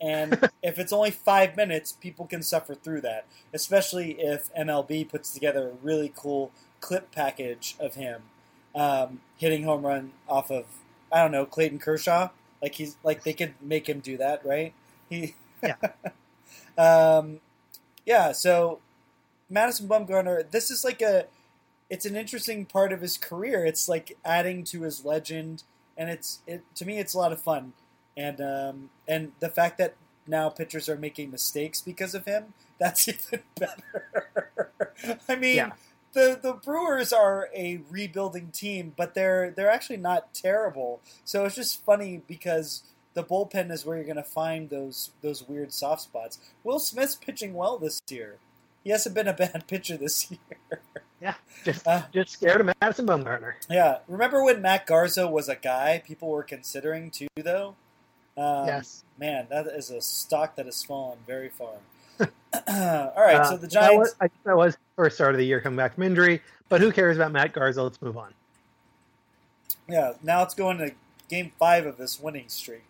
[0.00, 5.32] And if it's only five minutes, people can suffer through that, especially if MLB puts
[5.32, 8.22] together a really cool clip package of him
[8.74, 10.64] um, hitting home run off of
[11.12, 12.30] I don't know Clayton Kershaw.
[12.62, 14.72] Like he's like they could make him do that, right?
[15.08, 15.76] He Yeah.
[16.78, 17.40] um,
[18.06, 18.32] yeah.
[18.32, 18.80] So
[19.48, 21.26] Madison Bumgarner, this is like a
[21.90, 23.64] it's an interesting part of his career.
[23.64, 25.64] It's like adding to his legend,
[25.96, 27.72] and it's it to me it's a lot of fun,
[28.16, 29.94] and um, and the fact that
[30.26, 34.70] now pitchers are making mistakes because of him, that's even better.
[35.28, 35.72] I mean, Yeah.
[36.12, 41.00] the the Brewers are a rebuilding team, but they're they're actually not terrible.
[41.24, 42.82] So it's just funny because
[43.14, 46.38] the bullpen is where you're going to find those those weird soft spots.
[46.64, 48.36] Will Smith's pitching well this year.
[48.84, 50.80] He hasn't been a bad pitcher this year.
[51.20, 53.54] Yeah, just Uh, just scared of Madison Bumgarner.
[53.68, 57.74] yeah, remember when Matt Garza was a guy people were considering too, though?
[58.36, 59.04] Um, yes.
[59.18, 61.74] Man, that is a stock that has fallen very far.
[62.20, 62.28] All
[63.24, 63.98] right, Uh, so the that Giants.
[63.98, 66.42] was- I think that was first start of the year coming back from injury.
[66.68, 67.82] But who cares about Matt Garza?
[67.82, 68.32] Let's move on.
[69.88, 70.92] Yeah, now it's going to
[71.28, 72.84] game five of this winning streak.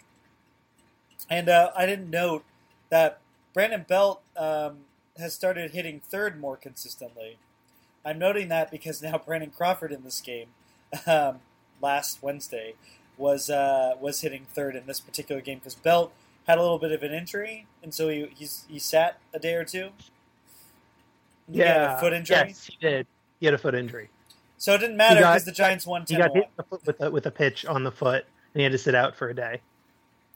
[1.31, 2.45] And uh, I didn't note
[2.91, 3.21] that
[3.55, 4.79] Brandon Belt um,
[5.19, 7.39] has started hitting third more consistently.
[8.05, 10.49] I'm noting that because now Brandon Crawford in this game,
[11.07, 11.41] um,
[11.81, 12.75] last Wednesday,
[13.21, 16.13] was uh, was hitting third in this particular game because Belt
[16.47, 19.55] had a little bit of an injury, and so he he's, he sat a day
[19.55, 19.91] or two.
[21.53, 22.37] He had Yeah, a foot injury.
[22.37, 23.07] Yes, he did.
[23.39, 24.11] He had a foot injury.
[24.57, 27.11] So it didn't matter because the Giants won He got hit the foot with a,
[27.11, 29.61] with a pitch on the foot, and he had to sit out for a day.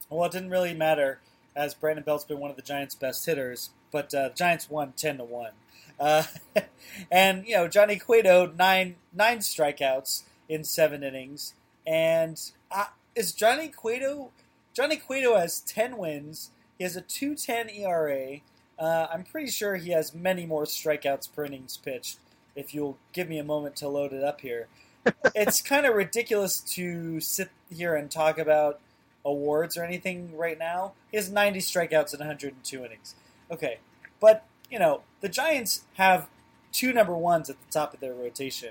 [0.09, 1.21] Well, it didn't really matter
[1.57, 4.93] as Brandon Belt's been one of the Giants' best hitters, but uh, the Giants won
[4.97, 5.53] ten to one.
[5.99, 6.25] Uh,
[7.11, 11.55] and you know Johnny Cueto nine nine strikeouts in seven innings,
[11.87, 14.31] and uh, is Johnny Cueto?
[14.73, 16.51] Johnny Cueto has ten wins.
[16.79, 18.41] He has a two ten ERA.
[18.79, 22.19] Uh, I'm pretty sure he has many more strikeouts per innings pitched.
[22.57, 24.69] If you'll give me a moment to load it up here,
[25.35, 28.81] it's kind of ridiculous to sit here and talk about
[29.25, 30.93] awards or anything right now.
[31.11, 33.15] He has 90 strikeouts in 102 innings.
[33.51, 33.79] Okay,
[34.21, 36.29] but you know the Giants have
[36.73, 38.71] two number ones at the top of their rotation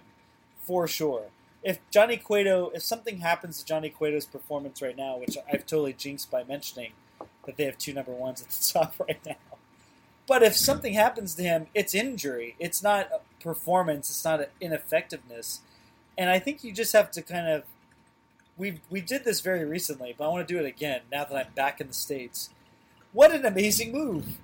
[0.57, 1.27] for sure.
[1.63, 5.93] If Johnny Cueto, if something happens to Johnny Cueto's performance right now, which I've totally
[5.93, 6.91] jinxed by mentioning
[7.45, 9.35] that they have two number ones at the top right now.
[10.27, 12.55] But if something happens to him, it's injury.
[12.59, 14.09] It's not a performance.
[14.09, 15.61] It's not an ineffectiveness.
[16.17, 17.63] And I think you just have to kind of
[18.57, 21.35] we we did this very recently, but I want to do it again now that
[21.35, 22.49] I'm back in the states.
[23.11, 24.37] What an amazing move!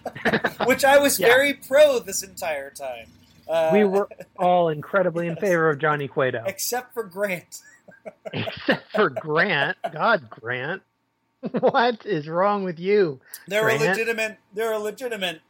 [0.66, 1.28] Which I was Yeah.
[1.28, 3.06] very pro this entire time.
[3.50, 4.08] Uh, we were
[4.38, 7.62] all incredibly in favor of Johnny Cueto, except for Grant.
[8.32, 9.76] except for Grant.
[9.92, 10.82] God, Grant,
[11.58, 13.20] what is wrong with you?
[13.48, 13.80] There Grant?
[13.80, 14.38] legitimate.
[14.54, 15.40] There are legitimate.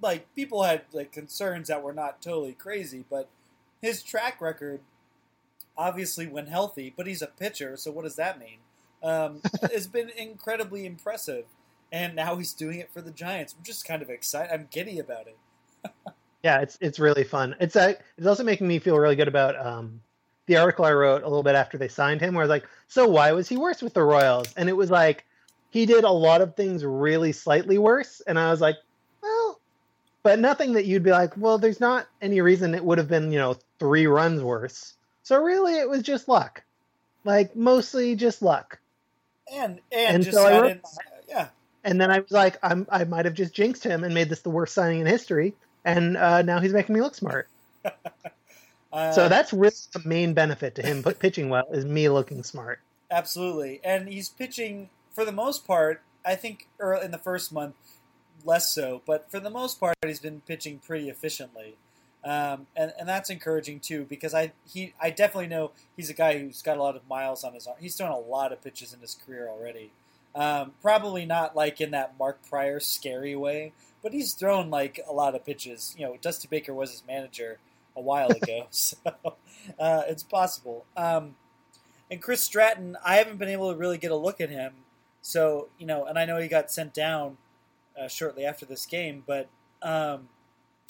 [0.00, 3.28] Like people had like concerns that were not totally crazy, but
[3.82, 4.80] his track record,
[5.76, 8.58] obviously when healthy, but he's a pitcher, so what does that mean?
[9.02, 11.44] Um, has been incredibly impressive,
[11.92, 13.54] and now he's doing it for the Giants.
[13.56, 14.52] I'm just kind of excited.
[14.52, 15.36] I'm giddy about it.
[16.42, 17.54] Yeah, it's it's really fun.
[17.60, 20.00] It's uh, it's also making me feel really good about um,
[20.46, 22.68] the article I wrote a little bit after they signed him, where I was like,
[22.88, 24.52] so why was he worse with the Royals?
[24.56, 25.26] And it was like
[25.70, 28.76] he did a lot of things really slightly worse, and I was like,
[29.22, 29.60] well,
[30.22, 33.32] but nothing that you'd be like, well, there's not any reason it would have been
[33.32, 34.94] you know three runs worse.
[35.22, 36.62] So really, it was just luck,
[37.24, 38.80] like mostly just luck.
[39.52, 40.80] And and, And just so I wrote
[41.28, 41.48] yeah,
[41.84, 44.40] And then I was like, I'm, I might have just jinxed him and made this
[44.40, 45.54] the worst signing in history.
[45.84, 47.48] And uh, now he's making me look smart.
[48.92, 52.80] uh, So that's really the main benefit to him pitching well is me looking smart.
[53.10, 56.02] Absolutely, and he's pitching for the most part.
[56.24, 57.74] I think early in the first month,
[58.44, 61.76] less so, but for the most part, he's been pitching pretty efficiently,
[62.24, 66.38] um, and and that's encouraging too because I he I definitely know he's a guy
[66.38, 67.78] who's got a lot of miles on his arm.
[67.80, 69.90] He's thrown a lot of pitches in his career already.
[70.34, 75.12] Um, probably not like in that Mark Prior scary way, but he's thrown like a
[75.12, 75.94] lot of pitches.
[75.98, 77.58] You know, Dusty Baker was his manager
[77.96, 78.96] a while ago, so
[79.78, 80.84] uh, it's possible.
[80.96, 81.36] Um,
[82.10, 84.72] and Chris Stratton, I haven't been able to really get a look at him
[85.22, 87.38] So you know, and I know he got sent down
[88.00, 89.48] uh, shortly after this game, but
[89.82, 90.28] um,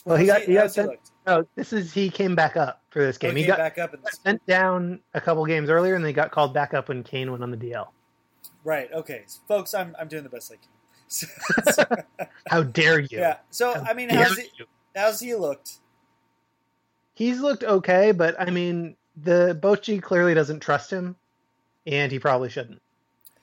[0.04, 0.88] Well, he got he got sent.
[0.88, 1.10] looked?
[1.26, 3.36] Oh, this is he came back up for this Oh, game.
[3.36, 3.94] he he came got back up.
[3.94, 7.30] And, sent down a couple games earlier, and they got called back up when Cain
[7.30, 7.88] went on the DL.
[8.64, 8.90] right.
[8.92, 10.70] Okay, folks, I'm I'm doing the best I can.
[12.48, 13.18] How dare you?
[13.18, 13.38] yeah.
[13.50, 14.48] So How I mean, how's he,
[14.94, 15.78] how's he looked?
[17.14, 21.16] He's looked okay, but I mean, the Bochy clearly doesn't trust him,
[21.86, 22.80] and he probably shouldn't.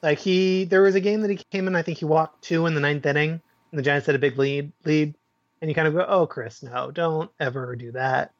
[0.01, 1.75] Like he, there was a game that he came in.
[1.75, 4.38] I think he walked two in the ninth inning, and the Giants had a big
[4.38, 4.71] lead.
[4.86, 5.13] Lead,
[5.62, 8.32] and you kind of go, "Oh, Chris, no, don't ever do that."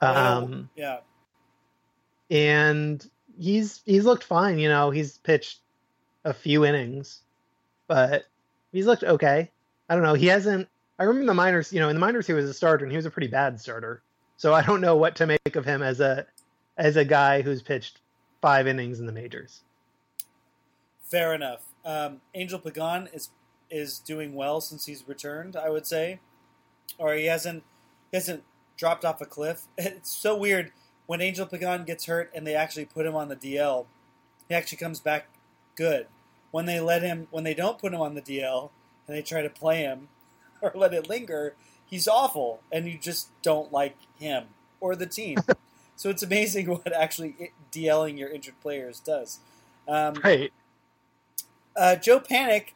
[0.00, 1.00] Um, yeah.
[2.30, 3.06] and
[3.38, 4.58] he's he's looked fine.
[4.58, 5.58] You know, he's pitched
[6.24, 7.20] a few innings,
[7.90, 8.26] but
[8.70, 9.50] he's looked okay.
[9.88, 10.14] I don't know.
[10.14, 10.68] He hasn't.
[10.96, 11.72] I remember the minors.
[11.72, 13.60] You know, in the minors he was a starter, and he was a pretty bad
[13.60, 14.00] starter.
[14.36, 16.24] So I don't know what to make of him as a
[16.78, 18.00] as a guy who's pitched
[18.40, 19.62] five innings in the majors.
[21.02, 21.64] Fair enough.
[21.84, 23.30] Um, Angel Pagan is
[23.68, 25.56] is doing well since he's returned.
[25.56, 26.20] I would say,
[26.96, 27.64] or he hasn't
[28.12, 28.44] he hasn't
[28.76, 29.62] dropped off a cliff.
[29.78, 30.70] It's so weird
[31.06, 33.86] when Angel Pagan gets hurt and they actually put him on the DL.
[34.48, 35.26] He actually comes back
[35.74, 36.06] good.
[36.50, 38.70] When they let him, when they don't put him on the DL
[39.06, 40.08] and they try to play him
[40.62, 44.44] or let it linger, he's awful, and you just don't like him
[44.80, 45.38] or the team.
[45.96, 49.40] so it's amazing what actually DLing your injured players does.
[49.88, 50.52] Um, Right.
[51.76, 52.72] uh, Joe Panik,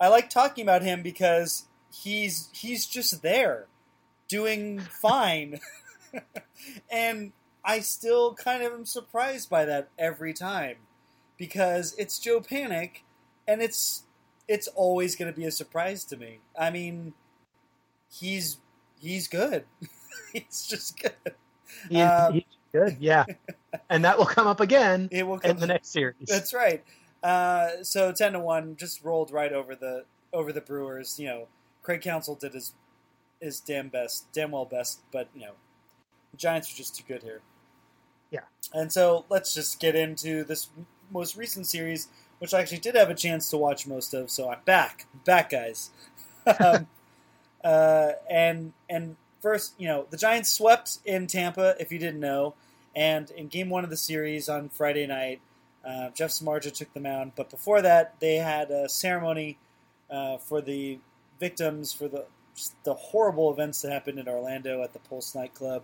[0.00, 3.66] I like talking about him because he's he's just there,
[4.28, 5.60] doing fine,
[6.90, 7.32] and
[7.64, 10.76] I still kind of am surprised by that every time
[11.44, 13.02] because it's Joe Panik,
[13.46, 14.04] and it's
[14.48, 16.40] it's always going to be a surprise to me.
[16.58, 17.12] I mean,
[18.10, 18.56] he's
[18.98, 19.64] he's good.
[20.32, 21.34] he's just good.
[21.90, 22.96] He's, Um, he's good.
[22.98, 23.26] Yeah.
[23.90, 26.16] and that will come up again It will come, in the next series.
[26.26, 26.82] That's right.
[27.22, 31.20] Uh, so ten to one just rolled right over the over the Brewers.
[31.20, 31.48] You know,
[31.82, 32.72] Craig Counsell did his
[33.38, 35.52] his damn best, damn well best, but you know,
[36.30, 37.42] the Giants are just too good here.
[38.30, 38.40] Yeah.
[38.72, 40.68] And so let's just get into this
[41.10, 44.30] most recent series, which I actually did have a chance to watch most of.
[44.30, 45.90] So I'm back, back, guys.
[46.60, 46.86] um,
[47.64, 51.74] uh, and and first, you know, the Giants swept in Tampa.
[51.78, 52.54] If you didn't know,
[52.94, 55.40] and in Game One of the series on Friday night.
[55.84, 59.58] Uh, Jeff Samardzija took the mound, but before that, they had a ceremony
[60.10, 60.98] uh, for the
[61.38, 62.24] victims for the
[62.84, 65.82] the horrible events that happened in Orlando at the Pulse nightclub,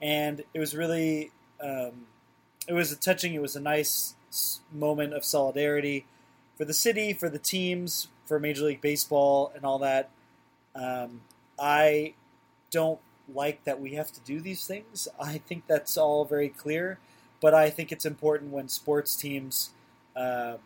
[0.00, 2.06] and it was really um,
[2.68, 3.34] it was a touching.
[3.34, 4.14] It was a nice
[4.72, 6.06] moment of solidarity
[6.56, 10.10] for the city, for the teams, for Major League Baseball, and all that.
[10.74, 11.22] Um,
[11.58, 12.14] I
[12.70, 13.00] don't
[13.32, 15.08] like that we have to do these things.
[15.20, 16.98] I think that's all very clear
[17.42, 19.70] but I think it's important when sports teams
[20.16, 20.58] um,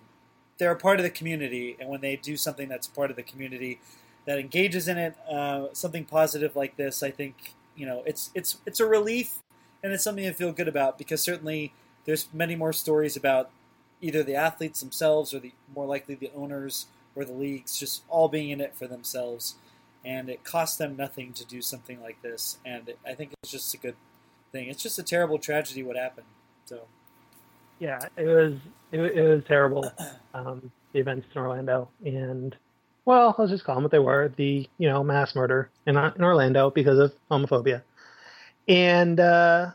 [0.58, 3.22] they're a part of the community, and when they do something that's part of the
[3.22, 3.80] community
[4.26, 8.58] that engages in it, uh, something positive like this, I think you know it's it's
[8.66, 9.38] it's a relief
[9.82, 11.72] and it's something to feel good about because certainly
[12.04, 13.50] there's many more stories about
[14.00, 18.28] either the athletes themselves or the more likely the owners or the leagues just all
[18.28, 19.56] being in it for themselves,
[20.04, 23.74] and it costs them nothing to do something like this, and I think it's just
[23.74, 23.96] a good
[24.52, 24.68] thing.
[24.68, 26.26] It's just a terrible tragedy what happened.
[26.66, 26.82] So
[27.78, 28.54] yeah, it was
[28.92, 29.90] it, it was terrible.
[30.34, 32.54] Um, the events in Orlando, and
[33.06, 36.22] well, let's just call them what they were: the you know mass murder in in
[36.22, 37.80] Orlando because of homophobia,
[38.68, 39.70] and uh,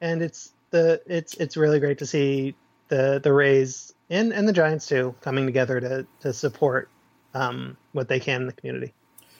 [0.00, 2.54] and it's the it's it's really great to see
[2.92, 6.90] the the Rays and and the Giants too coming together to to support
[7.32, 8.92] um, what they can in the community.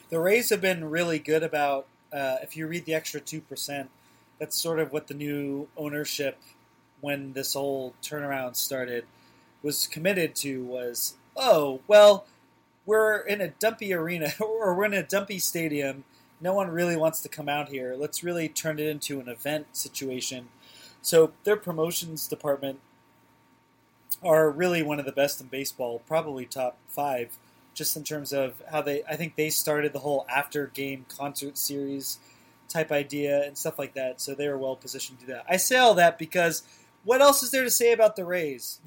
[0.09, 1.85] the Rays have been really good about.
[2.11, 3.91] Uh, if you read the extra two percent,
[4.39, 6.39] that's sort of what the new ownership,
[6.99, 9.05] when this whole turnaround started,
[9.61, 10.63] was committed to.
[10.63, 12.25] Was oh well,
[12.87, 16.05] we're in a dumpy arena or we're in a dumpy stadium.
[16.41, 17.95] No one really wants to come out here.
[17.95, 20.49] Let's really turn it into an event situation.
[21.03, 22.79] So their promotions department
[24.23, 27.37] are really one of the best in baseball, probably top five
[27.73, 31.57] just in terms of how they I think they started the whole after game concert
[31.57, 32.19] series
[32.69, 34.21] type idea and stuff like that.
[34.21, 35.45] So they were well positioned to do that.
[35.49, 36.63] I say all that because
[37.03, 38.79] what else is there to say about the Rays?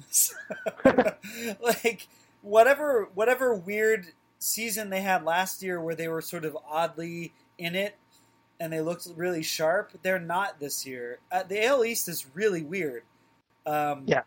[1.61, 2.07] like
[2.41, 4.07] whatever whatever weird
[4.39, 7.95] season they had last year where they were sort of oddly in it
[8.59, 11.19] and they looked really sharp, they're not this year.
[11.31, 13.03] Uh, the AL East is really weird.
[13.65, 14.21] Um, Yeah.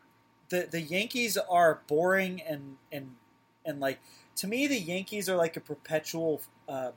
[0.50, 3.16] The the Yankees are boring and and
[3.64, 4.00] and like
[4.36, 6.92] to me, the Yankees are like a perpetual uh,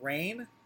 [0.00, 0.46] rain.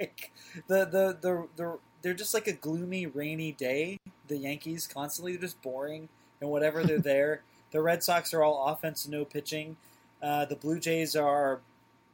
[0.00, 0.30] Like
[0.68, 3.98] the, the the the they're just like a gloomy, rainy day.
[4.28, 6.08] The Yankees constantly they're just boring,
[6.40, 9.76] and whatever they're there, The Red Sox are all offense, and no pitching.
[10.22, 11.60] Uh, the Blue Jays are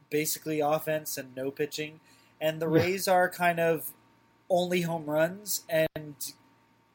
[0.09, 1.99] basically offense and no pitching,
[2.41, 2.81] and the Yeah.
[2.83, 3.91] Rays are kind of
[4.49, 6.33] only home runs and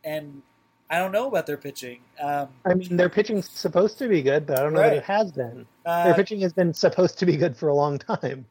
[0.05, 0.43] and
[0.93, 2.01] I don't know about their pitching.
[2.21, 4.91] Um, I mean, their pitching's supposed to be good, but I don't know Right.
[4.91, 5.67] that it has been.
[5.87, 8.45] uh, Their pitching has been supposed to be good for a long time.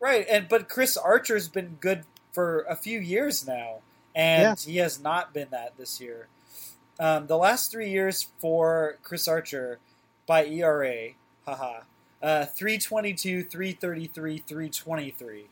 [0.00, 3.78] Right, and but Chris Archer's been good for a few years now,
[4.14, 6.28] and he has not been that this year.
[7.00, 9.80] Um, the last three years for Chris Archer
[10.24, 11.14] by ERA,
[11.46, 11.80] haha,
[12.22, 15.46] uh, 322, 333, 323.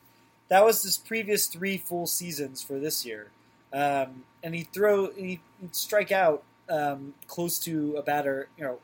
[0.47, 3.31] That was his previous three full seasons for this year.
[3.77, 8.79] Um, and he throw he he'd strike out um, close to a batter, you know,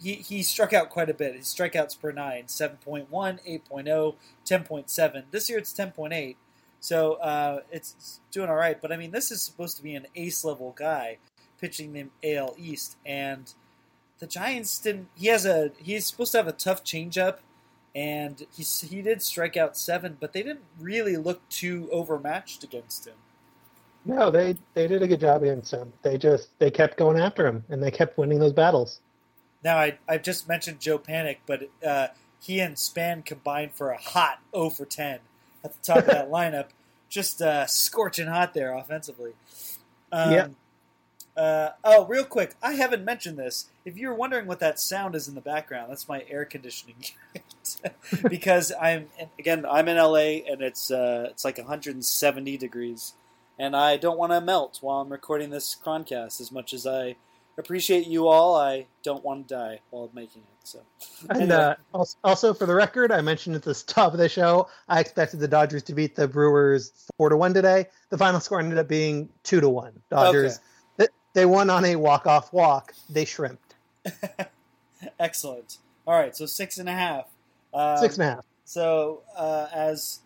[0.00, 1.34] he, he struck out quite a bit.
[1.34, 4.14] His strikeouts per nine, 7.1, 8.0,
[4.44, 5.24] 10.7.
[5.30, 6.36] This year it's 10.8.
[6.80, 8.80] So uh, it's, it's doing all right.
[8.80, 11.18] But I mean, this is supposed to be an ace level guy
[11.60, 12.96] pitching the AL East.
[13.06, 13.52] And
[14.18, 15.08] the Giants didn't.
[15.14, 15.70] He has a.
[15.78, 17.38] He's supposed to have a tough changeup.
[17.94, 23.06] And he, he did strike out seven, but they didn't really look too overmatched against
[23.06, 23.14] him.
[24.04, 25.92] No, they they did a good job against him.
[26.02, 29.00] They just they kept going after him, and they kept winning those battles.
[29.64, 33.98] Now, I, I've just mentioned Joe Panik, but uh, he and Span combined for a
[33.98, 35.20] hot 0 for 10
[35.64, 36.66] at the top of that lineup.
[37.08, 39.32] Just uh, scorching hot there offensively.
[40.12, 40.48] Um, Yeah.
[41.36, 43.66] Uh, oh, real quick, I haven't mentioned this.
[43.84, 46.94] If you're wondering what that sound is in the background, that's my air conditioning
[47.34, 48.28] unit.
[48.30, 53.14] because I'm again, I'm in LA and it's uh, it's like 170 degrees,
[53.58, 56.40] and I don't want to melt while I'm recording this Croncast.
[56.40, 57.16] As much as I
[57.56, 60.66] appreciate you all, I don't want to die while making it.
[60.66, 60.80] So,
[61.30, 61.76] And uh,
[62.22, 65.48] also, for the record, I mentioned at the top of the show, I expected the
[65.48, 67.86] Dodgers to beat the Brewers four to one today.
[68.10, 69.92] The final score ended up being two to one.
[70.10, 70.60] Dodgers.
[70.96, 72.94] They, they won on a walk off walk.
[73.10, 73.74] They shrimped
[75.20, 75.78] excellent.
[76.06, 77.26] All right, so six and a half.
[77.72, 78.44] Um, six and a half.
[78.64, 80.20] So uh, as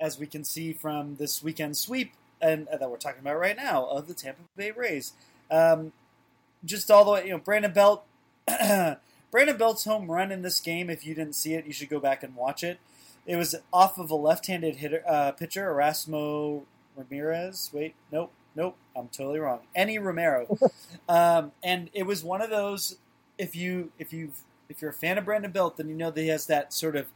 [0.00, 2.12] as we can see from this weekend sweep,
[2.42, 5.12] and uh, that we're talking about right now of the Tampa Bay Rays,
[5.50, 5.92] um,
[6.64, 8.04] just all the way, you know, Brandon Belt,
[8.46, 10.90] Brandon Belt's home run in this game.
[10.90, 12.78] If you didn't see it, you should go back and watch it.
[13.24, 16.62] It was off of a left-handed hitter uh, pitcher, Erasmo
[16.96, 17.70] Ramirez.
[17.72, 19.60] Wait, nope, nope, I'm totally wrong.
[19.74, 20.58] Enny Romero,
[21.08, 22.96] um, and it was one of those.
[23.38, 24.32] If you if you
[24.68, 26.96] if you're a fan of Brandon Belt, then you know that he has that sort
[26.96, 27.06] of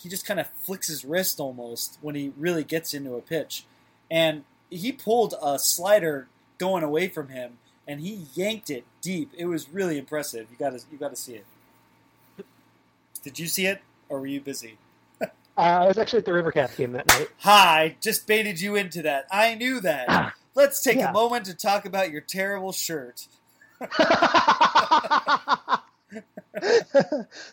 [0.00, 3.64] he just kind of flicks his wrist almost when he really gets into a pitch.
[4.10, 9.32] And he pulled a slider going away from him and he yanked it deep.
[9.36, 10.46] It was really impressive.
[10.50, 11.44] You got to you got to see it.
[13.22, 14.78] Did you see it or were you busy?
[15.58, 17.28] Uh, I was actually at the Rivercats game that night.
[17.38, 19.26] Hi, just baited you into that.
[19.30, 20.06] I knew that.
[20.08, 21.10] Ah, Let's take yeah.
[21.10, 23.26] a moment to talk about your terrible shirt.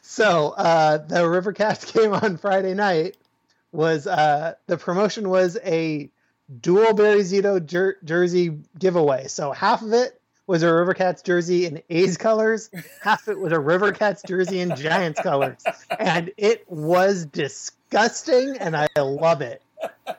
[0.01, 3.18] so uh, the Rivercats game on Friday night
[3.72, 6.10] was uh, the promotion was a
[6.62, 9.28] dual Barry Zito jer- jersey giveaway.
[9.28, 12.70] So half of it was a Rivercats jersey in A's colors,
[13.02, 15.64] half of it was a Rivercats jersey in Giants colors,
[16.00, 19.62] and it was disgusting, and I love it.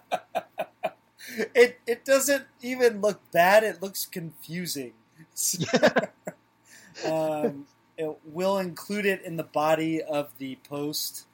[1.54, 3.62] It it doesn't even look bad.
[3.62, 4.94] It looks confusing.
[7.06, 7.66] um,
[7.96, 11.27] it, we'll include it in the body of the post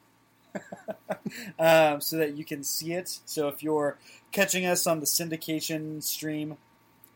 [1.59, 3.21] um, so that you can see it.
[3.25, 3.99] So if you're
[4.33, 6.57] catching us on the syndication stream,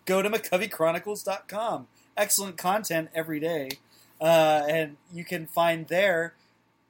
[0.04, 1.86] go to McCoveyChronicles.com.
[2.16, 3.70] Excellent content every day.
[4.20, 6.34] Uh, and you can find there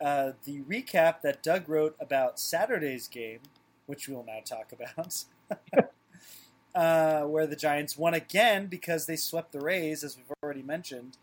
[0.01, 3.40] uh, the recap that Doug wrote about Saturday's game,
[3.86, 5.24] which we will now talk about.
[6.74, 11.16] uh, where the Giants won again because they swept the Rays, as we've already mentioned,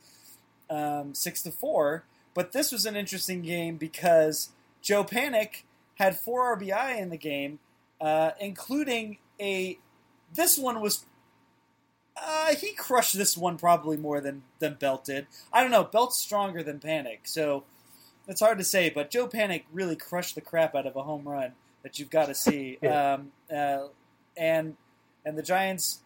[0.70, 2.04] um, six to four.
[2.34, 4.50] But this was an interesting game because
[4.86, 5.64] Joe Panik
[5.96, 7.60] had four RBI in the game,
[8.00, 9.80] uh, including a.
[10.34, 11.06] This one was.
[12.16, 15.26] Uh, he crushed this one probably more than than Belt did.
[15.52, 15.84] I don't know.
[15.84, 17.64] Belt's stronger than Panik, so
[18.28, 18.92] it's hard to say.
[18.92, 22.28] But Joe Panik really crushed the crap out of a home run that you've got
[22.28, 22.78] to see.
[22.78, 23.88] Um, uh,
[24.38, 24.78] and
[25.26, 26.02] and the Giants,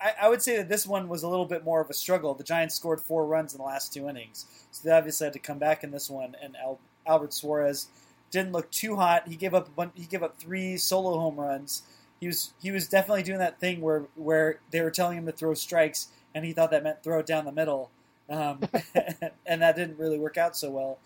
[0.00, 2.34] I, I would say that this one was a little bit more of a struggle.
[2.34, 5.40] The Giants scored four runs in the last two innings, so they obviously had to
[5.40, 6.36] come back in this one.
[6.40, 7.88] And Al, Albert Suarez
[8.30, 9.28] didn't look too hot.
[9.28, 11.82] He gave up a bunch, he gave up three solo home runs.
[12.20, 15.32] He was he was definitely doing that thing where where they were telling him to
[15.32, 17.90] throw strikes, and he thought that meant throw it down the middle,
[18.28, 18.60] um,
[19.46, 20.98] and that didn't really work out so well.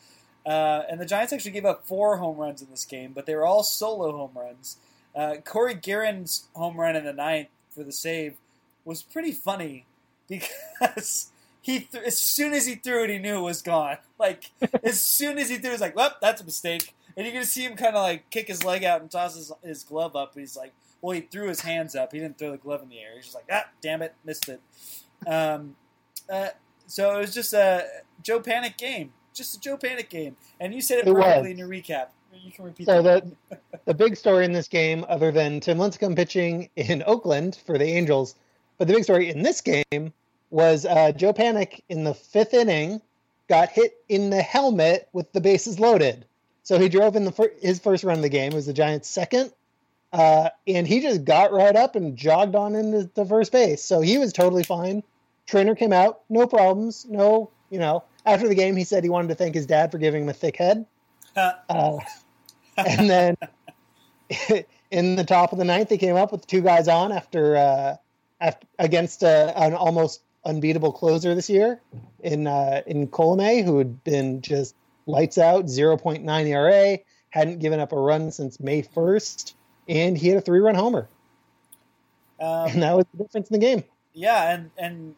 [0.44, 3.34] Uh, and the Giants actually gave up four home runs in this game, but they
[3.34, 4.76] were all solo home runs.
[5.14, 8.34] Uh, Cory Gearrin's home run in the ninth for the save
[8.84, 9.86] was pretty funny
[10.28, 11.30] because
[11.62, 13.98] he th- as soon as he threw it, he knew it was gone.
[14.16, 14.52] Like
[14.82, 17.46] as soon as he threw, it, was like, "Well, that's a mistake." And you're gonna
[17.46, 20.34] see him kind of like kick his leg out and toss his, his glove up.
[20.34, 22.12] he's like, "Well, he threw his hands up.
[22.12, 23.10] He didn't throw the glove in the air.
[23.14, 24.60] He's just like, ah, damn it, missed it."
[25.26, 25.76] Um,
[26.30, 26.48] uh,
[26.86, 27.86] so it was just a
[28.22, 30.36] Joe Panik game, just a Joe Panik game.
[30.60, 31.50] And you said it, It perfectly was.
[31.52, 32.08] in your recap.
[32.32, 33.24] You can repeat So that.
[33.48, 37.78] the the big story in this game, other than Tim Lincecum pitching in Oakland for
[37.78, 38.34] the Angels,
[38.76, 40.12] but the big story in this game
[40.50, 43.00] was uh, Joe Panik in the fifth inning
[43.48, 46.24] got hit in the helmet with the bases loaded.
[46.64, 48.52] So he drove in the fir- his first run of the game.
[48.52, 49.52] It was the Giants' second,
[50.12, 53.84] uh, and he just got right up and jogged on into the first base.
[53.84, 55.02] So he was totally fine.
[55.46, 58.02] Trainer came out, no problems, no, you know.
[58.26, 60.34] After the game, he said he wanted to thank his dad for giving him a
[60.34, 60.86] thick head.
[61.68, 61.98] Uh,
[62.76, 63.36] and then
[64.90, 67.96] in the top of the ninth, they came up with two guys on after, uh,
[68.40, 71.80] after against uh, an almost unbeatable closer this year
[72.22, 74.74] in uh, in Colome, who had been just
[75.06, 76.98] lights out, 0.9 ERA,
[77.30, 79.54] hadn't given up a run since May 1st,
[79.88, 81.08] and he had a three run homer.
[82.40, 83.84] Um, And that was the difference in the game.
[84.12, 85.14] Yeah, and and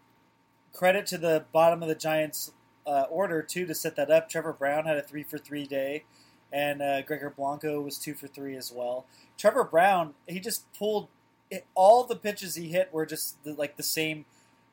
[0.72, 2.52] credit to the bottom of the Giants'
[2.86, 4.28] uh, order too to set that up.
[4.28, 6.04] Trevor Brown had a three for three day,
[6.52, 9.06] and uh, Gregor Blanco was two for three as well.
[9.36, 11.08] Trevor Brown, he just pulled
[11.50, 14.24] it, all the pitches he hit were just the, like the same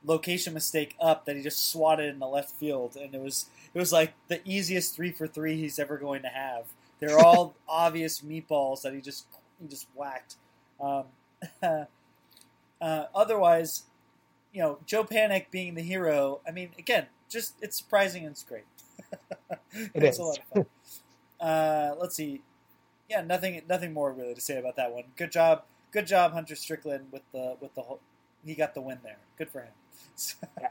[0.06, 3.80] location mistake up that he just swatted in the left field, and it was it
[3.80, 6.66] was like the easiest three for three he's ever going to have.
[7.00, 9.26] They're all obvious meatballs that he just
[9.62, 10.36] he just whacked.
[10.80, 11.06] Um,
[11.64, 11.86] uh,
[13.16, 13.84] otherwise,
[14.54, 16.42] you know, Joe Panik being the hero.
[16.48, 18.64] I mean, again, just it's surprising and it's great.
[19.94, 20.20] it's is.
[20.20, 20.66] a lot of fun.
[21.40, 22.42] Uh, let's see.
[23.10, 25.04] Yeah, nothing, nothing more really to say about that one.
[25.18, 28.00] Good job, good job, Hunter Strickland with the with the whole.
[28.46, 29.18] He got the win there.
[29.38, 29.72] Good for him.
[30.62, 30.70] uh,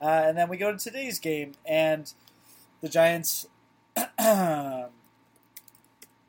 [0.00, 2.12] and then we go to today's game, and
[2.80, 3.46] the Giants.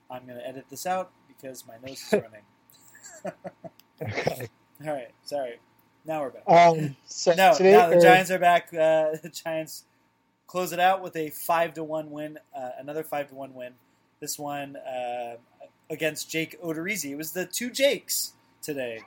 [0.07, 3.35] I'm going to edit this out because my nose is running.
[4.01, 4.47] Okay.
[4.85, 5.59] All right, sorry.
[6.05, 6.43] Now we're back.
[6.47, 8.67] Um, so no, today, now the Giants are back.
[8.73, 9.85] Uh, the Giants
[10.47, 13.73] close it out with a five to one win, uh, another five to one win.
[14.19, 15.37] This one uh,
[15.89, 17.11] against Jake Odorizzi.
[17.11, 19.01] It was the two Jakes today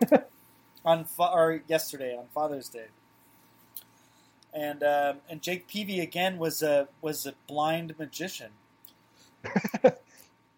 [0.85, 2.87] on fa- or yesterday on Father's Day,
[4.53, 8.51] and um, and Jake Peavy again was a was a blind magician.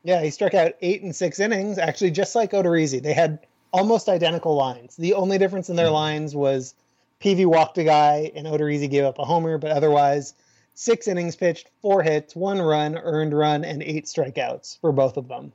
[0.02, 3.02] Yeah, he struck out eight and six innings, actually, just like Odorizzi.
[3.02, 4.96] They had almost identical lines.
[4.96, 6.74] The only difference in their lines was
[7.18, 10.34] Peavy walked a guy and Odorizzi gave up a homer, but otherwise,
[10.74, 15.28] six innings pitched, four hits, one run, earned run, and eight strikeouts for both of
[15.28, 15.52] them.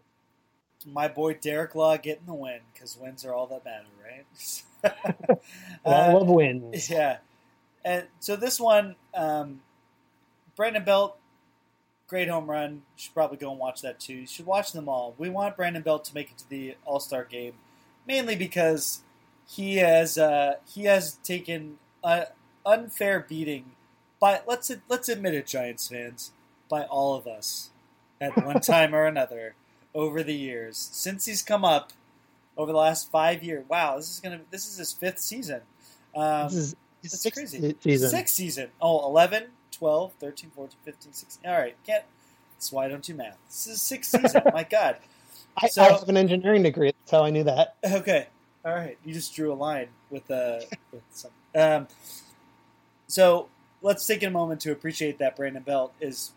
[0.86, 4.64] My boy Derek Law getting the win because wins are all that matter, right?
[5.86, 6.90] I Uh, love wins.
[6.90, 7.18] Yeah,
[7.84, 9.62] and so this one, um,
[10.56, 11.18] Brandon Belt,
[12.08, 12.72] great home run.
[12.74, 14.14] You should probably go and watch that too.
[14.14, 15.16] You should watch them all.
[15.18, 17.54] We want Brandon Belt to make it to the All Star game,
[18.08, 19.02] mainly because
[19.48, 22.26] he has uh, he has taken an
[22.66, 23.72] unfair beating
[24.20, 26.32] by let's let's admit it, Giants fans,
[26.70, 27.72] by all of us
[28.22, 29.56] at one time or another
[29.96, 31.92] over the years since he's come up
[32.58, 33.66] over the last five years.
[33.68, 35.62] Wow, this is gonna this is his fifth season.
[36.16, 37.60] Um, This is that's sixth crazy.
[37.62, 38.10] se- season.
[38.10, 38.70] Sixth season.
[38.82, 41.50] Oh, 11, 12, 13, 14, 15, 16.
[41.52, 41.76] All right.
[41.86, 42.04] Can't,
[42.54, 43.38] that's why I don't do math.
[43.48, 44.42] This is sixth season.
[44.54, 44.98] My God.
[45.58, 46.88] I, So- I have an engineering degree.
[47.02, 47.76] That's how I knew that.
[47.86, 48.28] Okay.
[48.64, 48.98] All right.
[49.06, 51.32] You just drew a line with, uh, with some.
[51.54, 51.88] Um,
[53.08, 53.50] so
[53.82, 56.32] let's take a moment to appreciate that Brandon Belt is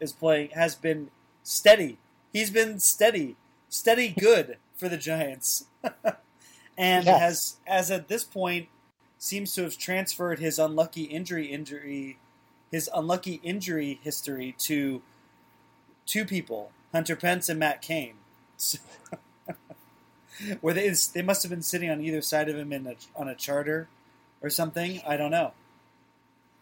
[0.00, 1.10] is playing has been
[1.42, 1.98] steady.
[2.34, 3.36] He's been steady,
[3.70, 5.64] steady good for the Giants,
[6.76, 7.20] and Yes.
[7.20, 8.68] has as at this point
[9.18, 12.18] seems to have transferred his unlucky injury injury
[12.70, 15.00] his unlucky injury history to
[16.06, 18.14] two people, Hunter Pence and Matt Cain.
[18.56, 18.78] So-
[20.60, 23.28] where they they must have been sitting on either side of him in a, on
[23.28, 23.88] a charter
[24.42, 25.00] or something.
[25.06, 25.52] I don't know.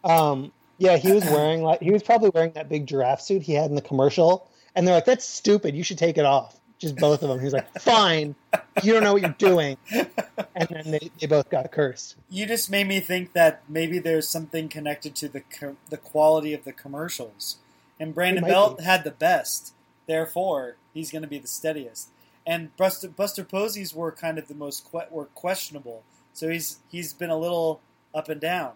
[0.03, 3.53] Um, yeah, he was wearing like he was probably wearing that big giraffe suit he
[3.53, 5.75] had in the commercial, and they're like, "That's stupid.
[5.75, 7.39] You should take it off." Just both of them.
[7.39, 8.35] He's like, "Fine,
[8.83, 12.15] you don't know what you're doing," and then they, they both got cursed.
[12.29, 16.53] You just made me think that maybe there's something connected to the co- the quality
[16.53, 17.57] of the commercials.
[17.99, 18.83] And Brandon Belt be.
[18.83, 19.73] had the best,
[20.07, 22.09] therefore he's going to be the steadiest.
[22.45, 26.03] And Buster, Buster Posey's were kind of the most que- were questionable,
[26.33, 27.79] so he's he's been a little
[28.13, 28.73] up and down.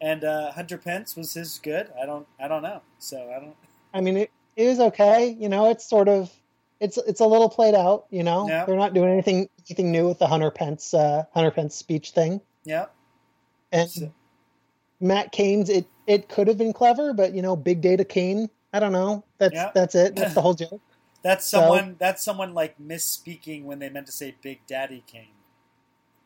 [0.00, 1.90] And uh, Hunter Pence was his good.
[2.00, 2.80] I don't I don't know.
[2.98, 3.56] So I don't.
[3.92, 4.30] I mean, it,
[4.60, 5.28] it was okay.
[5.38, 6.30] You know, it's sort of
[6.80, 8.06] it's it's a little played out.
[8.10, 8.64] You know, Yeah.
[8.64, 12.40] they're not doing anything anything new with the Hunter Pence uh, Hunter Pence speech thing,
[12.64, 12.86] Yeah.
[13.72, 14.12] and So-
[15.00, 18.50] Matt Cain's it it could have been clever, but you know, big data Cain.
[18.72, 19.24] I don't know.
[19.38, 19.70] That's Yeah.
[19.74, 20.14] that's it.
[20.16, 20.80] That's the whole joke.
[21.22, 21.96] That's So- someone.
[21.98, 25.34] that's someone like misspeaking when they meant to say Big Daddy Kane.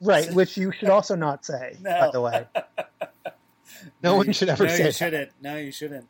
[0.00, 2.46] Right, which you should also not say, by the way.
[4.02, 4.94] No one you- should ever no, say you that.
[4.94, 5.30] shouldn't.
[5.42, 6.06] No, you shouldn't.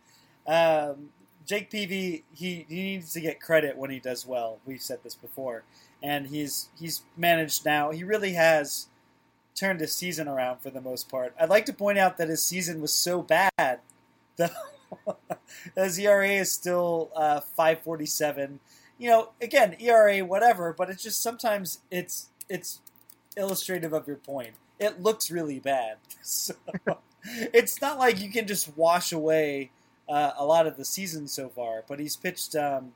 [0.46, 1.10] Um,
[1.46, 4.58] Jake Peavy, he, he needs to get credit when he does well.
[4.64, 5.64] We've said this before,
[6.02, 7.90] and he's he's managed now.
[7.90, 8.88] He really has
[9.54, 11.34] turned his season around for the most part.
[11.38, 13.80] I'd like to point out that his season was so bad
[14.36, 14.52] that
[15.76, 18.60] his ERA is still uh, five forty seven.
[18.96, 22.80] You know, again, ERA whatever, but it's just sometimes it's it's
[23.36, 24.54] illustrative of your point.
[24.78, 25.96] It looks really bad.
[26.22, 26.54] So
[27.26, 29.70] it's not like you can just wash away
[30.08, 32.92] uh, a lot of the season so far, but he's pitched um,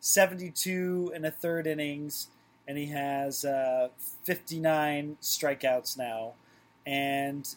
[0.00, 2.28] 72 and a third innings,
[2.66, 3.88] and he has uh,
[4.24, 6.34] 59 strikeouts now,
[6.86, 7.54] and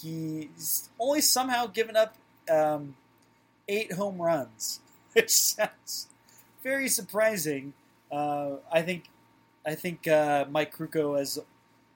[0.00, 2.16] he's only somehow given up
[2.50, 2.96] um,
[3.68, 4.80] eight home runs,
[5.12, 6.08] which sounds
[6.62, 7.72] very surprising.
[8.10, 9.04] Uh, I think
[9.66, 11.38] I think uh, Mike Krukow, as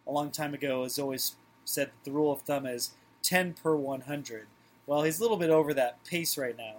[0.07, 2.91] a long time ago, has always said the rule of thumb is
[3.23, 4.47] 10 per 100.
[4.87, 6.77] Well, he's a little bit over that pace right now,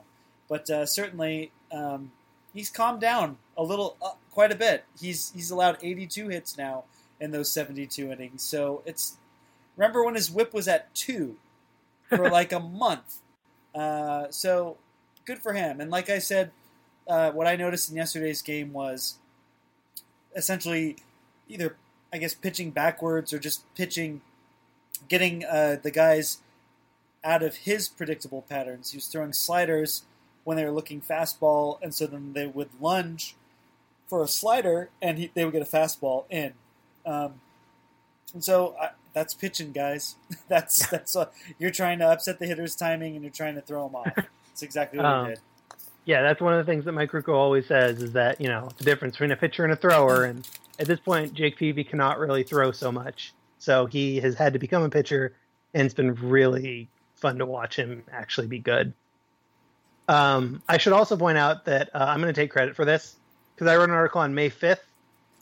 [0.49, 2.12] but uh, certainly um,
[2.54, 4.86] he's calmed down a little, uh, quite a bit.
[4.99, 6.84] He's he's allowed 82 hits now
[7.20, 8.43] in those 72 innings.
[8.43, 9.18] So it's
[9.78, 11.38] remember when his WHIP was at two
[12.10, 13.20] for like a month.
[13.74, 14.78] Uh, so
[15.26, 15.80] good for him.
[15.80, 16.51] And like I said,
[17.08, 19.18] uh, what I noticed in yesterday's game was
[20.36, 20.97] essentially
[21.47, 21.76] either
[22.12, 24.22] I guess pitching backwards or just pitching,
[25.08, 26.38] getting uh, the guys
[27.24, 28.92] out of his predictable patterns.
[28.92, 30.04] He was throwing sliders
[30.44, 33.36] when they were looking fastball, and so then they would lunge
[34.08, 36.54] for a slider, and he, they would get a fastball in.
[37.06, 37.36] Um,
[38.34, 40.16] and so I, that's pitching, guys.
[40.48, 41.28] that's that's uh,
[41.60, 44.12] you're trying to upset the hitter's timing, and you're trying to throw him off.
[44.16, 45.40] That's exactly what Um, he did.
[46.06, 48.70] Yeah, that's one of the things that Mike Krukow always says is that, you know,
[48.78, 50.26] the difference between a pitcher and a thrower.
[50.26, 50.46] And
[50.78, 53.34] at this point, Jake Peavy cannot really throw so much.
[53.58, 55.34] So he has had to become a pitcher,
[55.74, 56.90] and it's been really
[57.24, 58.94] fun to watch him actually be good.
[60.10, 63.16] Um, I should also point out that uh, I'm going to take credit for this
[63.56, 64.82] because I wrote an article on May 5th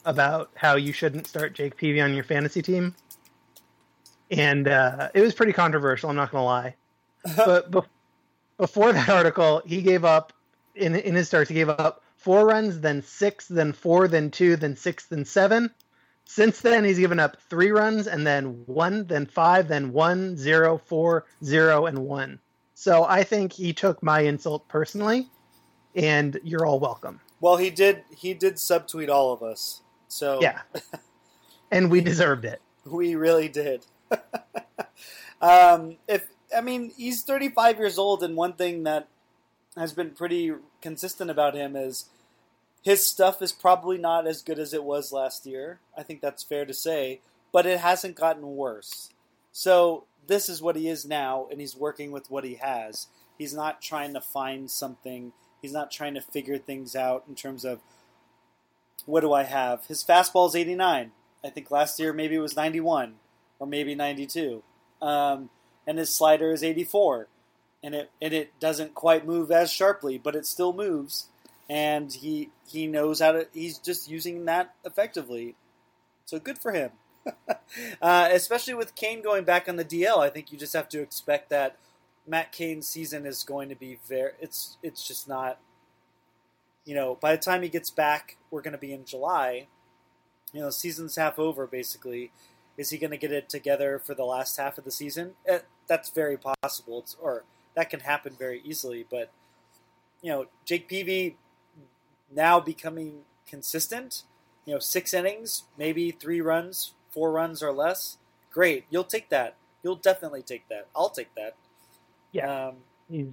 [0.06, 2.94] about how you shouldn't start Jake Peavy on your fantasy team.
[4.30, 6.76] And uh, it was pretty controversial, I'm not going to lie.
[7.36, 7.88] but bef-
[8.58, 10.32] before that article, he gave up
[10.76, 11.50] in in his starts.
[11.50, 15.72] He gave up four runs, then six, then four, then two, then six, then seven.
[16.26, 20.78] Since then, he's given up three runs, and then one, then five, then one, zero,
[20.78, 22.39] four, zero, and one.
[22.74, 25.28] So I think he took my insult personally,
[25.93, 27.19] and you're all welcome.
[27.41, 28.03] Well, he did.
[28.15, 29.82] He did subtweet all of us.
[30.07, 30.61] So Yeah,
[31.72, 32.61] and we deserved it.
[32.86, 33.86] we really did.
[35.41, 39.07] um, if I mean, he's 35 years old, and one thing that
[39.76, 42.05] has been pretty consistent about him is
[42.82, 45.80] his stuff is probably not as good as it was last year.
[45.96, 47.22] I think that's fair to say,
[47.52, 49.10] but it hasn't gotten worse.
[49.52, 53.08] So this is what he is now, and he's working with what he has.
[53.38, 55.34] He's not trying to find something.
[55.62, 57.82] He's not trying to figure things out in terms of
[59.06, 59.86] what do I have.
[59.86, 61.12] His fastball is 89.
[61.44, 63.16] I think last year maybe it was 91
[63.60, 64.64] or maybe 92.
[65.02, 65.50] Um,
[65.88, 67.28] and his slider is 84.
[67.84, 71.30] And it and it doesn't quite move as sharply, but it still moves.
[71.72, 73.47] And he he knows how to.
[73.53, 75.55] He's just using that effectively.
[76.26, 76.91] So good for him.
[78.01, 81.01] uh, especially with Cain going back on the DL, I think you just have to
[81.01, 81.78] expect that
[82.28, 84.32] Matt Cain's season is going to be very.
[84.41, 85.59] It's it's just not.
[86.84, 89.67] You know, by the time he gets back, we're going to be in July.
[90.51, 92.32] You know, season's half over basically.
[92.78, 95.34] Is he going to get it together for the last half of the season?
[95.47, 96.99] Eh, that's very possible.
[96.99, 97.43] It's, or
[97.76, 99.05] that can happen very easily.
[99.09, 99.32] But
[100.22, 101.38] you know, Jake Peavy
[102.34, 104.24] now becoming consistent.
[104.66, 108.18] You know, six innings, maybe three runs, four runs or less.
[108.52, 109.56] Great, you'll take that.
[109.84, 110.88] You'll definitely take that.
[110.96, 111.56] I'll take that.
[112.32, 112.68] Yeah.
[112.68, 112.76] Um,
[113.10, 113.28] He's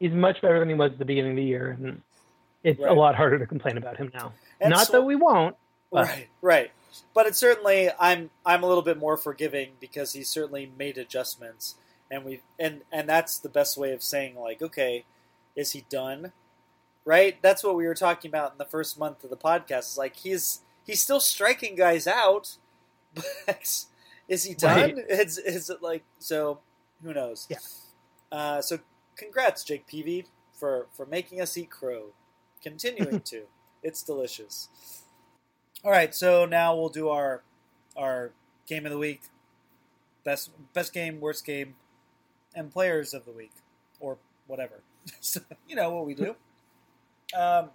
[0.00, 2.02] he's much better than he was at the beginning of the year, and
[2.62, 2.90] it's Right.
[2.90, 4.32] a lot harder to complain about him now.
[4.60, 5.56] and Not so- that we won't.
[5.90, 6.70] But- Right, right.
[7.14, 11.76] But it's certainly I'm I'm a little bit more forgiving because he's certainly made adjustments,
[12.10, 15.04] and we and and that's the best way of saying like, okay,
[15.56, 16.32] is he done?
[17.04, 17.40] Right.
[17.42, 19.90] That's what we were talking about in the first month of the podcast.
[19.90, 22.56] Is like he's he's still striking guys out,
[23.46, 23.84] but
[24.28, 24.96] is he done?
[24.96, 24.98] Right.
[25.10, 26.60] Is is it like so?
[27.02, 27.46] Who knows?
[27.50, 27.58] Yeah.
[28.32, 28.78] Uh, so
[29.16, 32.14] congrats, Jake Peavy, for for making us eat crow.
[32.62, 33.42] Continuing to,
[33.82, 34.68] it's delicious.
[35.84, 37.42] All right, so now we'll do our
[37.96, 38.32] our
[38.66, 39.22] game of the week.
[40.24, 41.74] Best best game, worst game.
[42.54, 43.52] and players of the week,
[44.00, 44.80] or whatever.
[45.20, 46.36] so, you know what we do.
[47.36, 47.70] Um,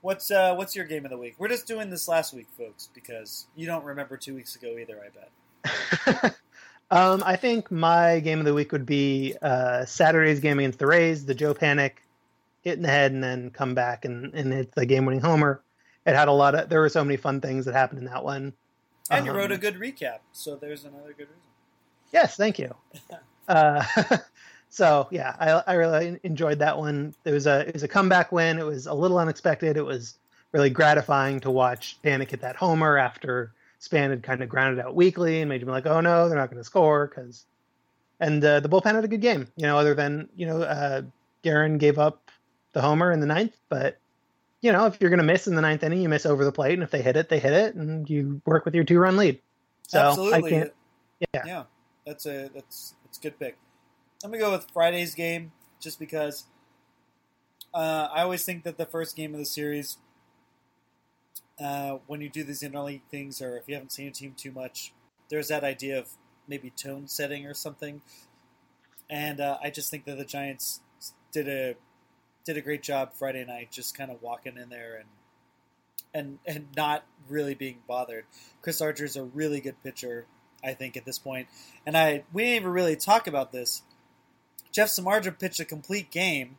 [0.00, 1.34] what's uh, what's your game of the week?
[1.38, 5.00] We're just doing this last week, folks, because you don't remember two weeks ago either.
[5.04, 6.34] I bet.
[6.90, 10.86] um, I think my game of the week would be uh, Saturday's game against the
[10.86, 11.92] Rays, the Joe Panik
[12.62, 15.62] hit in the head and then come back and, and hit the game winning homer.
[16.06, 18.24] It had a lot of there were so many fun things that happened in that
[18.24, 18.54] one.
[19.10, 21.42] And you wrote a good recap, so there's another good reason.
[22.12, 22.74] Yes, thank you.
[23.48, 23.84] uh,
[24.70, 27.14] so yeah, I, I really enjoyed that one.
[27.24, 28.58] It was a it was a comeback win.
[28.58, 29.76] It was a little unexpected.
[29.76, 30.16] It was
[30.52, 34.94] really gratifying to watch Panik hit that homer after Span had kind of grounded out
[34.94, 37.44] weekly and made him like, oh no, they're not going to score because.
[38.20, 39.78] And uh, the bullpen had a good game, you know.
[39.78, 41.02] Other than you know, uh,
[41.44, 42.30] Gearrin gave up
[42.72, 43.96] the homer in the ninth, but
[44.60, 46.50] you know, if you're going to miss in the ninth inning, you miss over the
[46.50, 48.98] plate, and if they hit it, they hit it, and you work with your two
[48.98, 49.38] run lead.
[49.86, 50.38] So Absolutely.
[50.38, 50.72] I can't.
[51.32, 51.42] Yeah.
[51.46, 51.62] Yeah,
[52.04, 53.56] that's a that's that's a good pick.
[54.24, 56.44] I'm gonna go with Friday's game just because
[57.72, 59.98] uh, I always think that the first game of the series,
[61.60, 64.50] uh, when you do these interleague things, or if you haven't seen a team too
[64.50, 64.92] much,
[65.28, 66.08] there's that idea of
[66.48, 68.00] maybe tone setting or something.
[69.08, 70.80] And uh, I just think that the Giants
[71.30, 71.76] did a
[72.44, 75.08] did a great job Friday night, just kind of walking in there and
[76.12, 78.24] and and not really being bothered.
[78.62, 80.26] Chris Archer is a really good pitcher,
[80.64, 81.46] I think, at this point.
[81.86, 83.82] And I we didn't even really talk about this.
[84.72, 86.56] Jeff Samardzija pitched a complete game,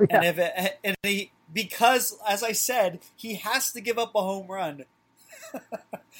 [0.00, 0.06] Yeah.
[0.10, 4.20] and if it, and he because as I said, he has to give up a
[4.22, 4.84] home run.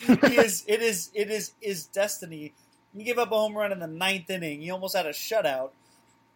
[0.00, 2.52] he is it is it is his destiny.
[2.96, 4.60] He gave up a home run in the ninth inning.
[4.60, 5.70] He almost had a shutout,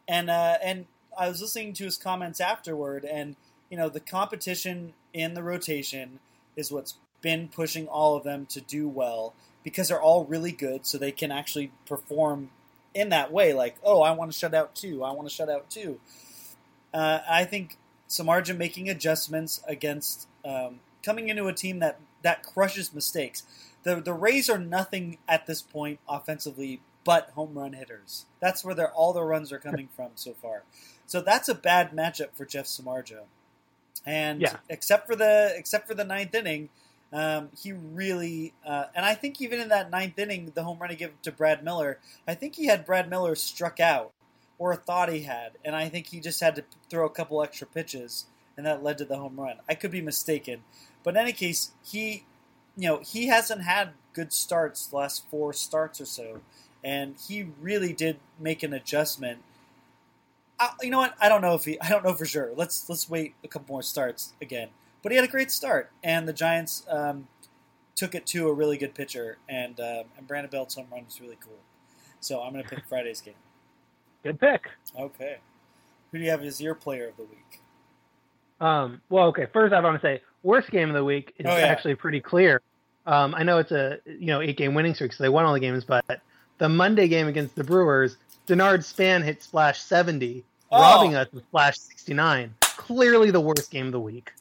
[0.09, 0.87] and uh, and
[1.19, 3.37] I was listening to his comments afterward, and
[3.71, 6.21] you know the competition in the rotation
[6.57, 10.87] is what's been pushing all of them to do well because they're all really good,
[10.87, 12.51] so they can actually perform
[12.97, 13.53] in that way.
[13.53, 15.05] Like, oh, I want to shut out two.
[15.05, 16.01] I want to shut out two.
[16.93, 17.77] Uh, I think
[18.09, 23.45] Samardzija making adjustments against um, coming into a team that that crushes mistakes.
[23.83, 28.25] The the Rays are nothing at this point offensively but home run hitters.
[28.41, 30.63] That's where their all their runs are coming from so far.
[31.07, 33.21] So that's a bad matchup for Jeff Samardzija.
[34.05, 34.57] And Yeah.
[34.69, 36.69] except for the except for the ninth inning,
[37.13, 40.91] um, he really uh, and I think even in that ninth inning, the home run
[40.91, 44.13] he gave to Brad Miller, I think he had Brad Miller struck out
[44.59, 47.67] or thought he had, and I think he just had to throw a couple extra
[47.67, 48.27] pitches,
[48.57, 49.57] and that led to the home run.
[49.69, 50.63] I could be mistaken,
[51.05, 52.25] but in any case, he,
[52.77, 56.41] you know, he hasn't had good starts the last four starts or so,
[56.83, 59.41] and he really did make an adjustment.
[60.59, 61.15] I, you know what?
[61.21, 61.79] I don't know if he.
[61.81, 62.53] I don't know for sure.
[62.57, 64.69] Let's let's wait a couple more starts again.
[65.07, 67.29] But he had a great start, and the Giants um,
[67.95, 71.21] took it to a really good pitcher, and um, and Brandon Belt's home run was
[71.21, 71.61] really cool.
[72.19, 73.35] So I'm going to pick Friday's game.
[74.25, 74.69] Good pick.
[74.99, 75.37] Okay.
[76.11, 77.61] Who do you have as your player of the week?
[78.61, 79.47] Um, well, okay.
[79.53, 81.67] First, I want to say worst game of the week is Oh, yeah.
[81.67, 82.61] actually pretty clear.
[83.07, 85.55] Um, I know it's a you know eight game winning streak, so they won all
[85.55, 85.85] the games.
[85.85, 86.21] But
[86.59, 88.17] the Monday game against the Brewers,
[88.49, 90.43] Denard Span hit splash seventy,
[90.73, 90.81] Oh.
[90.81, 92.55] robbing us of splash sixty nine.
[92.61, 94.33] Clearly the worst game of the week,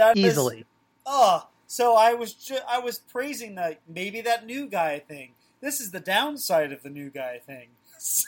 [0.00, 0.64] That easily.
[1.04, 5.32] oh, so I was ju- I was praising that maybe that new guy thing.
[5.60, 7.68] This is the downside of the new guy thing.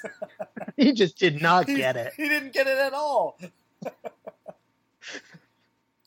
[0.76, 2.12] he just did not He- get it.
[2.14, 3.38] He didn't get it at all.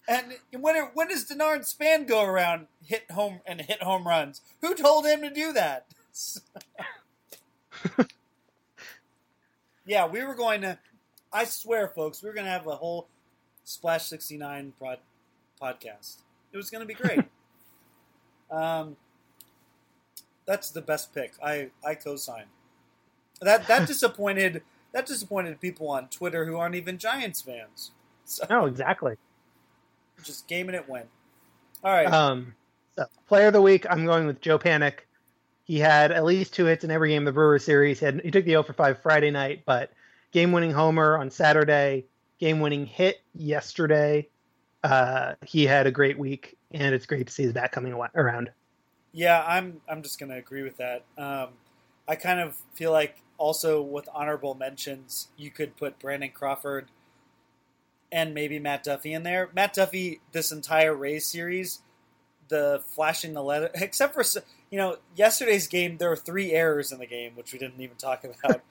[0.08, 4.42] and when when does Denard Span go around hit home and hit home runs?
[4.62, 5.88] Who told him to do that?
[9.86, 10.78] yeah, we were going to.
[11.34, 13.08] I swear, folks, we were going to have a whole
[13.64, 15.00] Splash sixty nine prod,
[15.62, 16.18] podcast.
[16.52, 17.20] It was going to be great.
[18.52, 18.96] um,
[20.46, 21.34] that's the best pick.
[21.44, 22.46] I I co-sign.
[23.42, 24.62] That that disappointed
[24.94, 27.92] that disappointed people on Twitter who aren't even Giants fans.
[28.24, 29.16] So No, exactly.
[30.24, 31.08] just game and it went.
[31.84, 32.12] All right.
[32.12, 32.56] Um,
[32.96, 35.00] so player of the week, I'm going with Joe Panik.
[35.66, 38.00] He had at least two hits in every game of the Brewers series.
[38.00, 39.92] He, had, he took the 0 for 5 Friday night, but
[40.32, 42.06] game winning homer on Saturday,
[42.40, 44.28] game winning hit yesterday.
[44.86, 48.52] Uh, he had a great week, and it's great to see his back coming around.
[49.12, 51.06] Yeah, I'm I'm just going to agree with that.
[51.18, 51.50] Um,
[52.08, 56.86] I kind of feel like also with honorable mentions, you could put Brandon Crawford
[58.12, 59.50] and maybe Matt Duffy in there.
[59.56, 61.80] Matt Duffy, this entire Rays series,
[62.50, 64.24] the flashing the letter, except for
[64.70, 67.98] you know yesterday's game, there were three errors in the game, which we didn't even
[67.98, 68.62] talk about.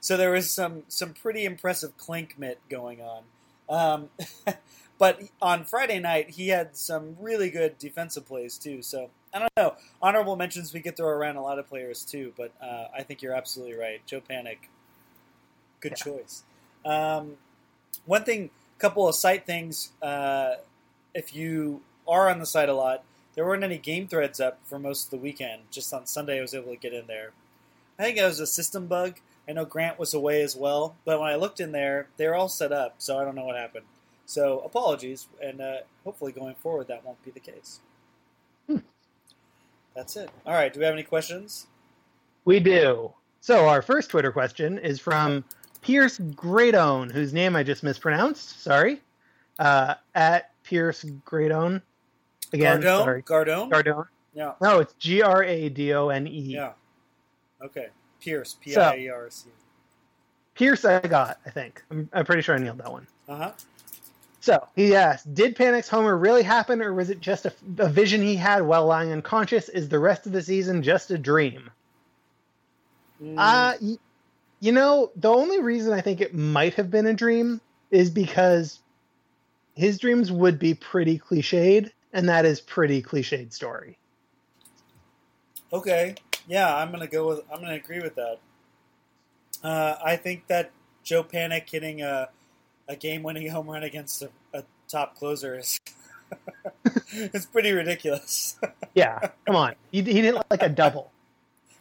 [0.00, 3.24] so there was some some pretty impressive clink mitt going on.
[3.68, 4.10] Um,
[4.98, 8.82] but on Friday night, he had some really good defensive plays too.
[8.82, 9.74] So I don't know.
[10.00, 13.22] Honorable mentions we could throw around a lot of players too, but uh, I think
[13.22, 14.04] you're absolutely right.
[14.06, 14.58] Joe Panik
[15.80, 16.04] good Yeah.
[16.04, 16.42] choice.
[16.84, 17.36] Um,
[18.04, 19.92] one thing, couple of site things.
[20.02, 20.56] Uh,
[21.14, 24.78] if you are on the site a lot, there weren't any game threads up for
[24.78, 25.62] most of the weekend.
[25.70, 27.32] Just on Sunday, I was able to get in there.
[27.98, 29.20] I think it was a system bug.
[29.48, 32.48] I know Grant was away as well, but when I looked in there, they're all
[32.48, 33.86] set up, so I don't know what happened.
[34.26, 37.80] So apologies, and uh, hopefully going forward that won't be the case.
[38.66, 38.78] Hmm.
[39.94, 40.30] That's it.
[40.44, 40.72] All right.
[40.72, 41.68] Do we have any questions?
[42.44, 43.12] We do.
[43.40, 45.44] So our first Twitter question is from
[45.80, 48.60] Pierce Greatone, whose name I just mispronounced.
[48.62, 49.00] Sorry.
[49.58, 51.80] Uh, at Pierce Greatone.
[52.52, 53.04] Again, Gardone.
[53.04, 53.22] sorry.
[53.22, 53.70] Gardone.
[53.70, 54.06] Gardone.
[54.34, 54.52] yeah.
[54.60, 56.40] No, it's G R A D O N E.
[56.40, 56.72] Yeah.
[57.62, 57.88] Okay.
[58.20, 58.56] Pierce.
[58.60, 59.48] P I E R C.
[60.54, 61.38] Pierce, I got.
[61.46, 61.84] I think.
[61.90, 63.06] I'm, I'm pretty sure I nailed that one.
[63.28, 63.52] Uh huh.
[64.46, 68.22] So he asked, "Did Panik's homer really happen, or was it just a, a vision
[68.22, 69.68] he had while lying unconscious?
[69.68, 71.68] Is the rest of the season just a dream?"
[73.20, 73.98] Mm, Uh, y-
[74.60, 78.78] you know, the only reason I think it might have been a dream is because
[79.74, 83.98] his dreams would be pretty cliched, and that is pretty cliched story.
[85.72, 86.14] okay.
[86.46, 87.40] Yeah, I'm gonna go with.
[87.52, 88.38] I'm gonna agree with that.
[89.62, 90.70] Uh, I think that
[91.02, 92.28] Joe Panik hitting a
[92.88, 95.80] a game-winning home run against a, a top closer is
[97.12, 98.58] it's pretty ridiculous,
[98.94, 101.10] Yeah, come on, he, he did like a double.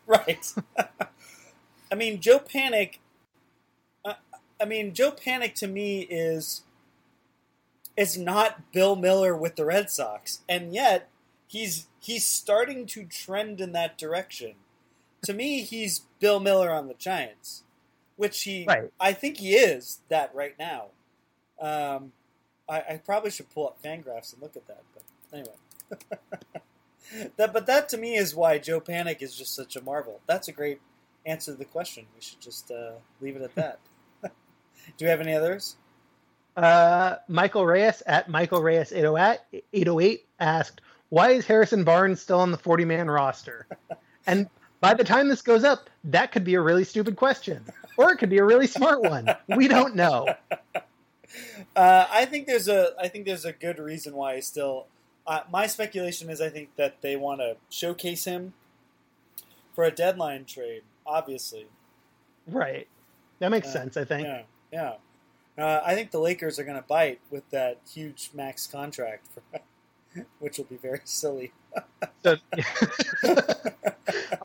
[0.05, 0.53] right?
[1.91, 2.97] I mean, Joe Panik.
[4.03, 4.13] Uh,
[4.61, 6.61] I mean, Joe Panik to me is
[7.97, 11.09] is not Bill Mueller with the Red Sox, and yet
[11.47, 14.55] he's he's starting to trend in that direction.
[15.23, 17.63] To me, he's Bill Mueller on the Giants,
[18.16, 18.91] which he Right.
[18.99, 20.88] I think he is that right now.
[21.59, 22.11] Um,
[22.68, 26.61] I, I probably should pull up Fangraphs and look at that, but anyway.
[27.38, 30.22] that, but that to me is why Joe Panik is just such a marvel.
[30.28, 30.82] That's a great
[31.26, 32.05] answer to the question.
[32.16, 33.80] We should just uh, leave it at that.
[34.24, 35.76] Do you have any others?
[36.55, 42.51] Uh, Michael Reyes at Michael Reyes 808, 808 asked, "Why is Harrison Barnes still on
[42.51, 43.68] the 40 man roster?"
[44.28, 44.49] And
[44.86, 47.63] by the time this goes up, that could be a really stupid question,
[47.97, 49.27] or it could be a really smart one.
[49.47, 50.27] We don't know.
[51.75, 54.86] Uh, I think there's a I think there's a good reason why he's still.
[55.27, 58.53] Uh, my speculation is I think that they want to showcase him
[59.73, 60.83] for a deadline trade.
[61.05, 61.65] Obviously,
[62.47, 62.88] Right.
[63.39, 63.97] That makes Uh, sense.
[63.97, 64.25] I think.
[64.25, 64.93] yeah, yeah.
[65.61, 69.59] Uh, I think the Lakers are going to bite with that huge max contract, for,
[70.39, 71.51] which will be very silly.
[72.24, 72.38] So-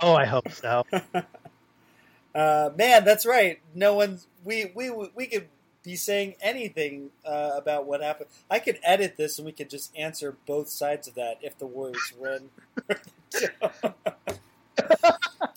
[0.03, 0.85] oh, I hope so.
[2.33, 3.59] Uh, man, that's right.
[3.75, 5.49] No one's we we we could
[5.83, 8.31] be saying anything uh, about what happened.
[8.49, 11.66] I could edit this and we could just answer both sides of that if the
[11.66, 12.51] Warriors win,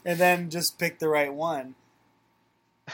[0.04, 1.76] and then just pick the right one.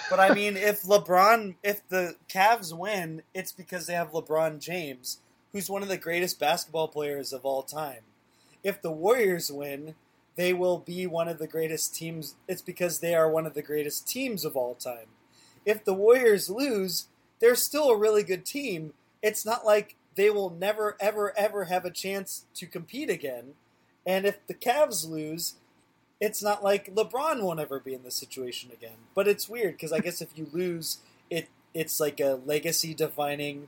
[0.10, 5.20] But I mean, if LeBron, if the Cavs win, it's because they have LeBron James,
[5.52, 8.02] who's one of the greatest basketball players of all time.
[8.64, 9.96] If the Warriors win,
[10.36, 12.36] they will be one of the greatest teams.
[12.48, 15.08] It's because they are one of the greatest teams of all time.
[15.66, 17.08] If the Warriors lose,
[17.40, 18.94] they're still a really good team.
[19.22, 23.54] It's not like they will never, ever, ever have a chance to compete again.
[24.06, 25.56] And if the Cavs lose,
[26.20, 28.98] it's not like LeBron won't ever be in this situation again.
[29.16, 33.68] But it's weird because I guess if you lose, it it's like a legacy defining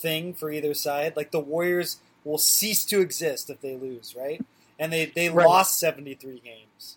[0.00, 1.16] thing for either side.
[1.16, 4.44] Like the Warriors will cease to exist if they lose, right?
[4.78, 5.46] And they they Right.
[5.46, 6.96] lost seventy three games.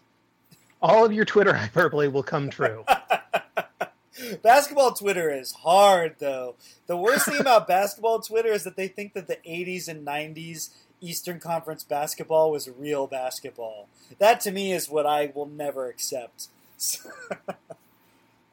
[0.81, 2.85] All of your Twitter hyperbole will come true.
[4.43, 6.55] basketball Twitter is hard though.
[6.87, 10.69] The worst thing about basketball Twitter is that they think that the 80s and 90s
[11.01, 13.87] Eastern Conference basketball was real basketball.
[14.19, 16.47] That to me is what I will never accept.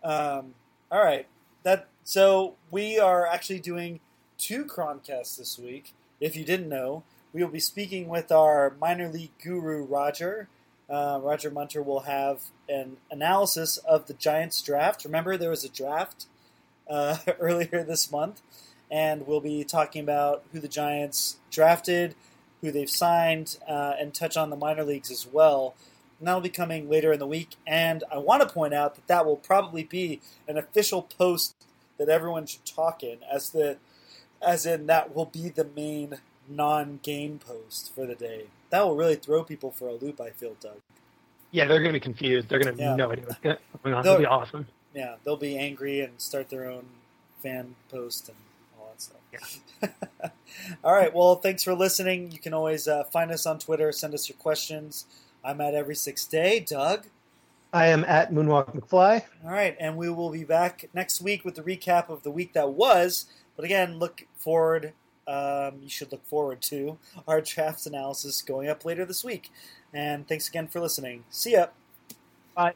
[0.03, 0.55] um,
[0.91, 1.27] all right,
[1.63, 4.01] that so we are actually doing
[4.41, 5.93] two Croncasts this week.
[6.19, 10.49] If you didn't know, we will be speaking with our minor league guru Roger.
[10.89, 15.05] Uh, Roger Munter will have an analysis of the Giants draft.
[15.05, 16.27] Remember, there was a draft
[16.89, 18.41] uh, earlier this month,
[18.91, 22.15] and we'll be talking about who the Giants drafted,
[22.63, 25.75] who they've signed, uh, and touch on the minor leagues as well.
[26.19, 27.57] And that'll be coming later in the week.
[27.67, 31.55] And I want to point out that that will probably be an official post
[31.99, 33.77] that everyone should talk in, as the
[34.43, 36.19] as in that will be the main
[36.49, 38.45] non-game post for the day.
[38.71, 40.21] That will really throw people for a loop.
[40.21, 40.79] I feel, Doug.
[41.51, 42.49] Yeah, they're going to be confused.
[42.49, 43.05] They're going to have Yeah.
[43.05, 43.39] no idea what's
[43.83, 44.03] going on.
[44.05, 44.67] They'll- It'll be awesome.
[44.95, 46.85] Yeah, they'll be angry and start their own
[47.43, 48.37] fan post and
[48.79, 49.61] all that stuff.
[49.83, 50.29] Yeah.
[50.85, 51.15] all right.
[51.15, 52.33] Well, thanks for listening.
[52.33, 53.93] You can always uh, find us on Twitter.
[53.93, 55.07] Send us your questions.
[55.45, 56.61] I'm at every six day.
[56.61, 57.07] Doug.
[57.73, 59.23] I am at Moonwalk McFly.
[59.45, 62.53] All right, and we will be back next week with the recap of the week
[62.55, 63.27] that was.
[63.57, 64.93] But again, look forward.
[65.27, 66.99] Um, you should look forward to
[67.29, 69.51] our draft analysis going up later this week.
[69.93, 71.25] And thanks again for listening.
[71.31, 71.67] See ya.
[72.55, 72.75] Bye.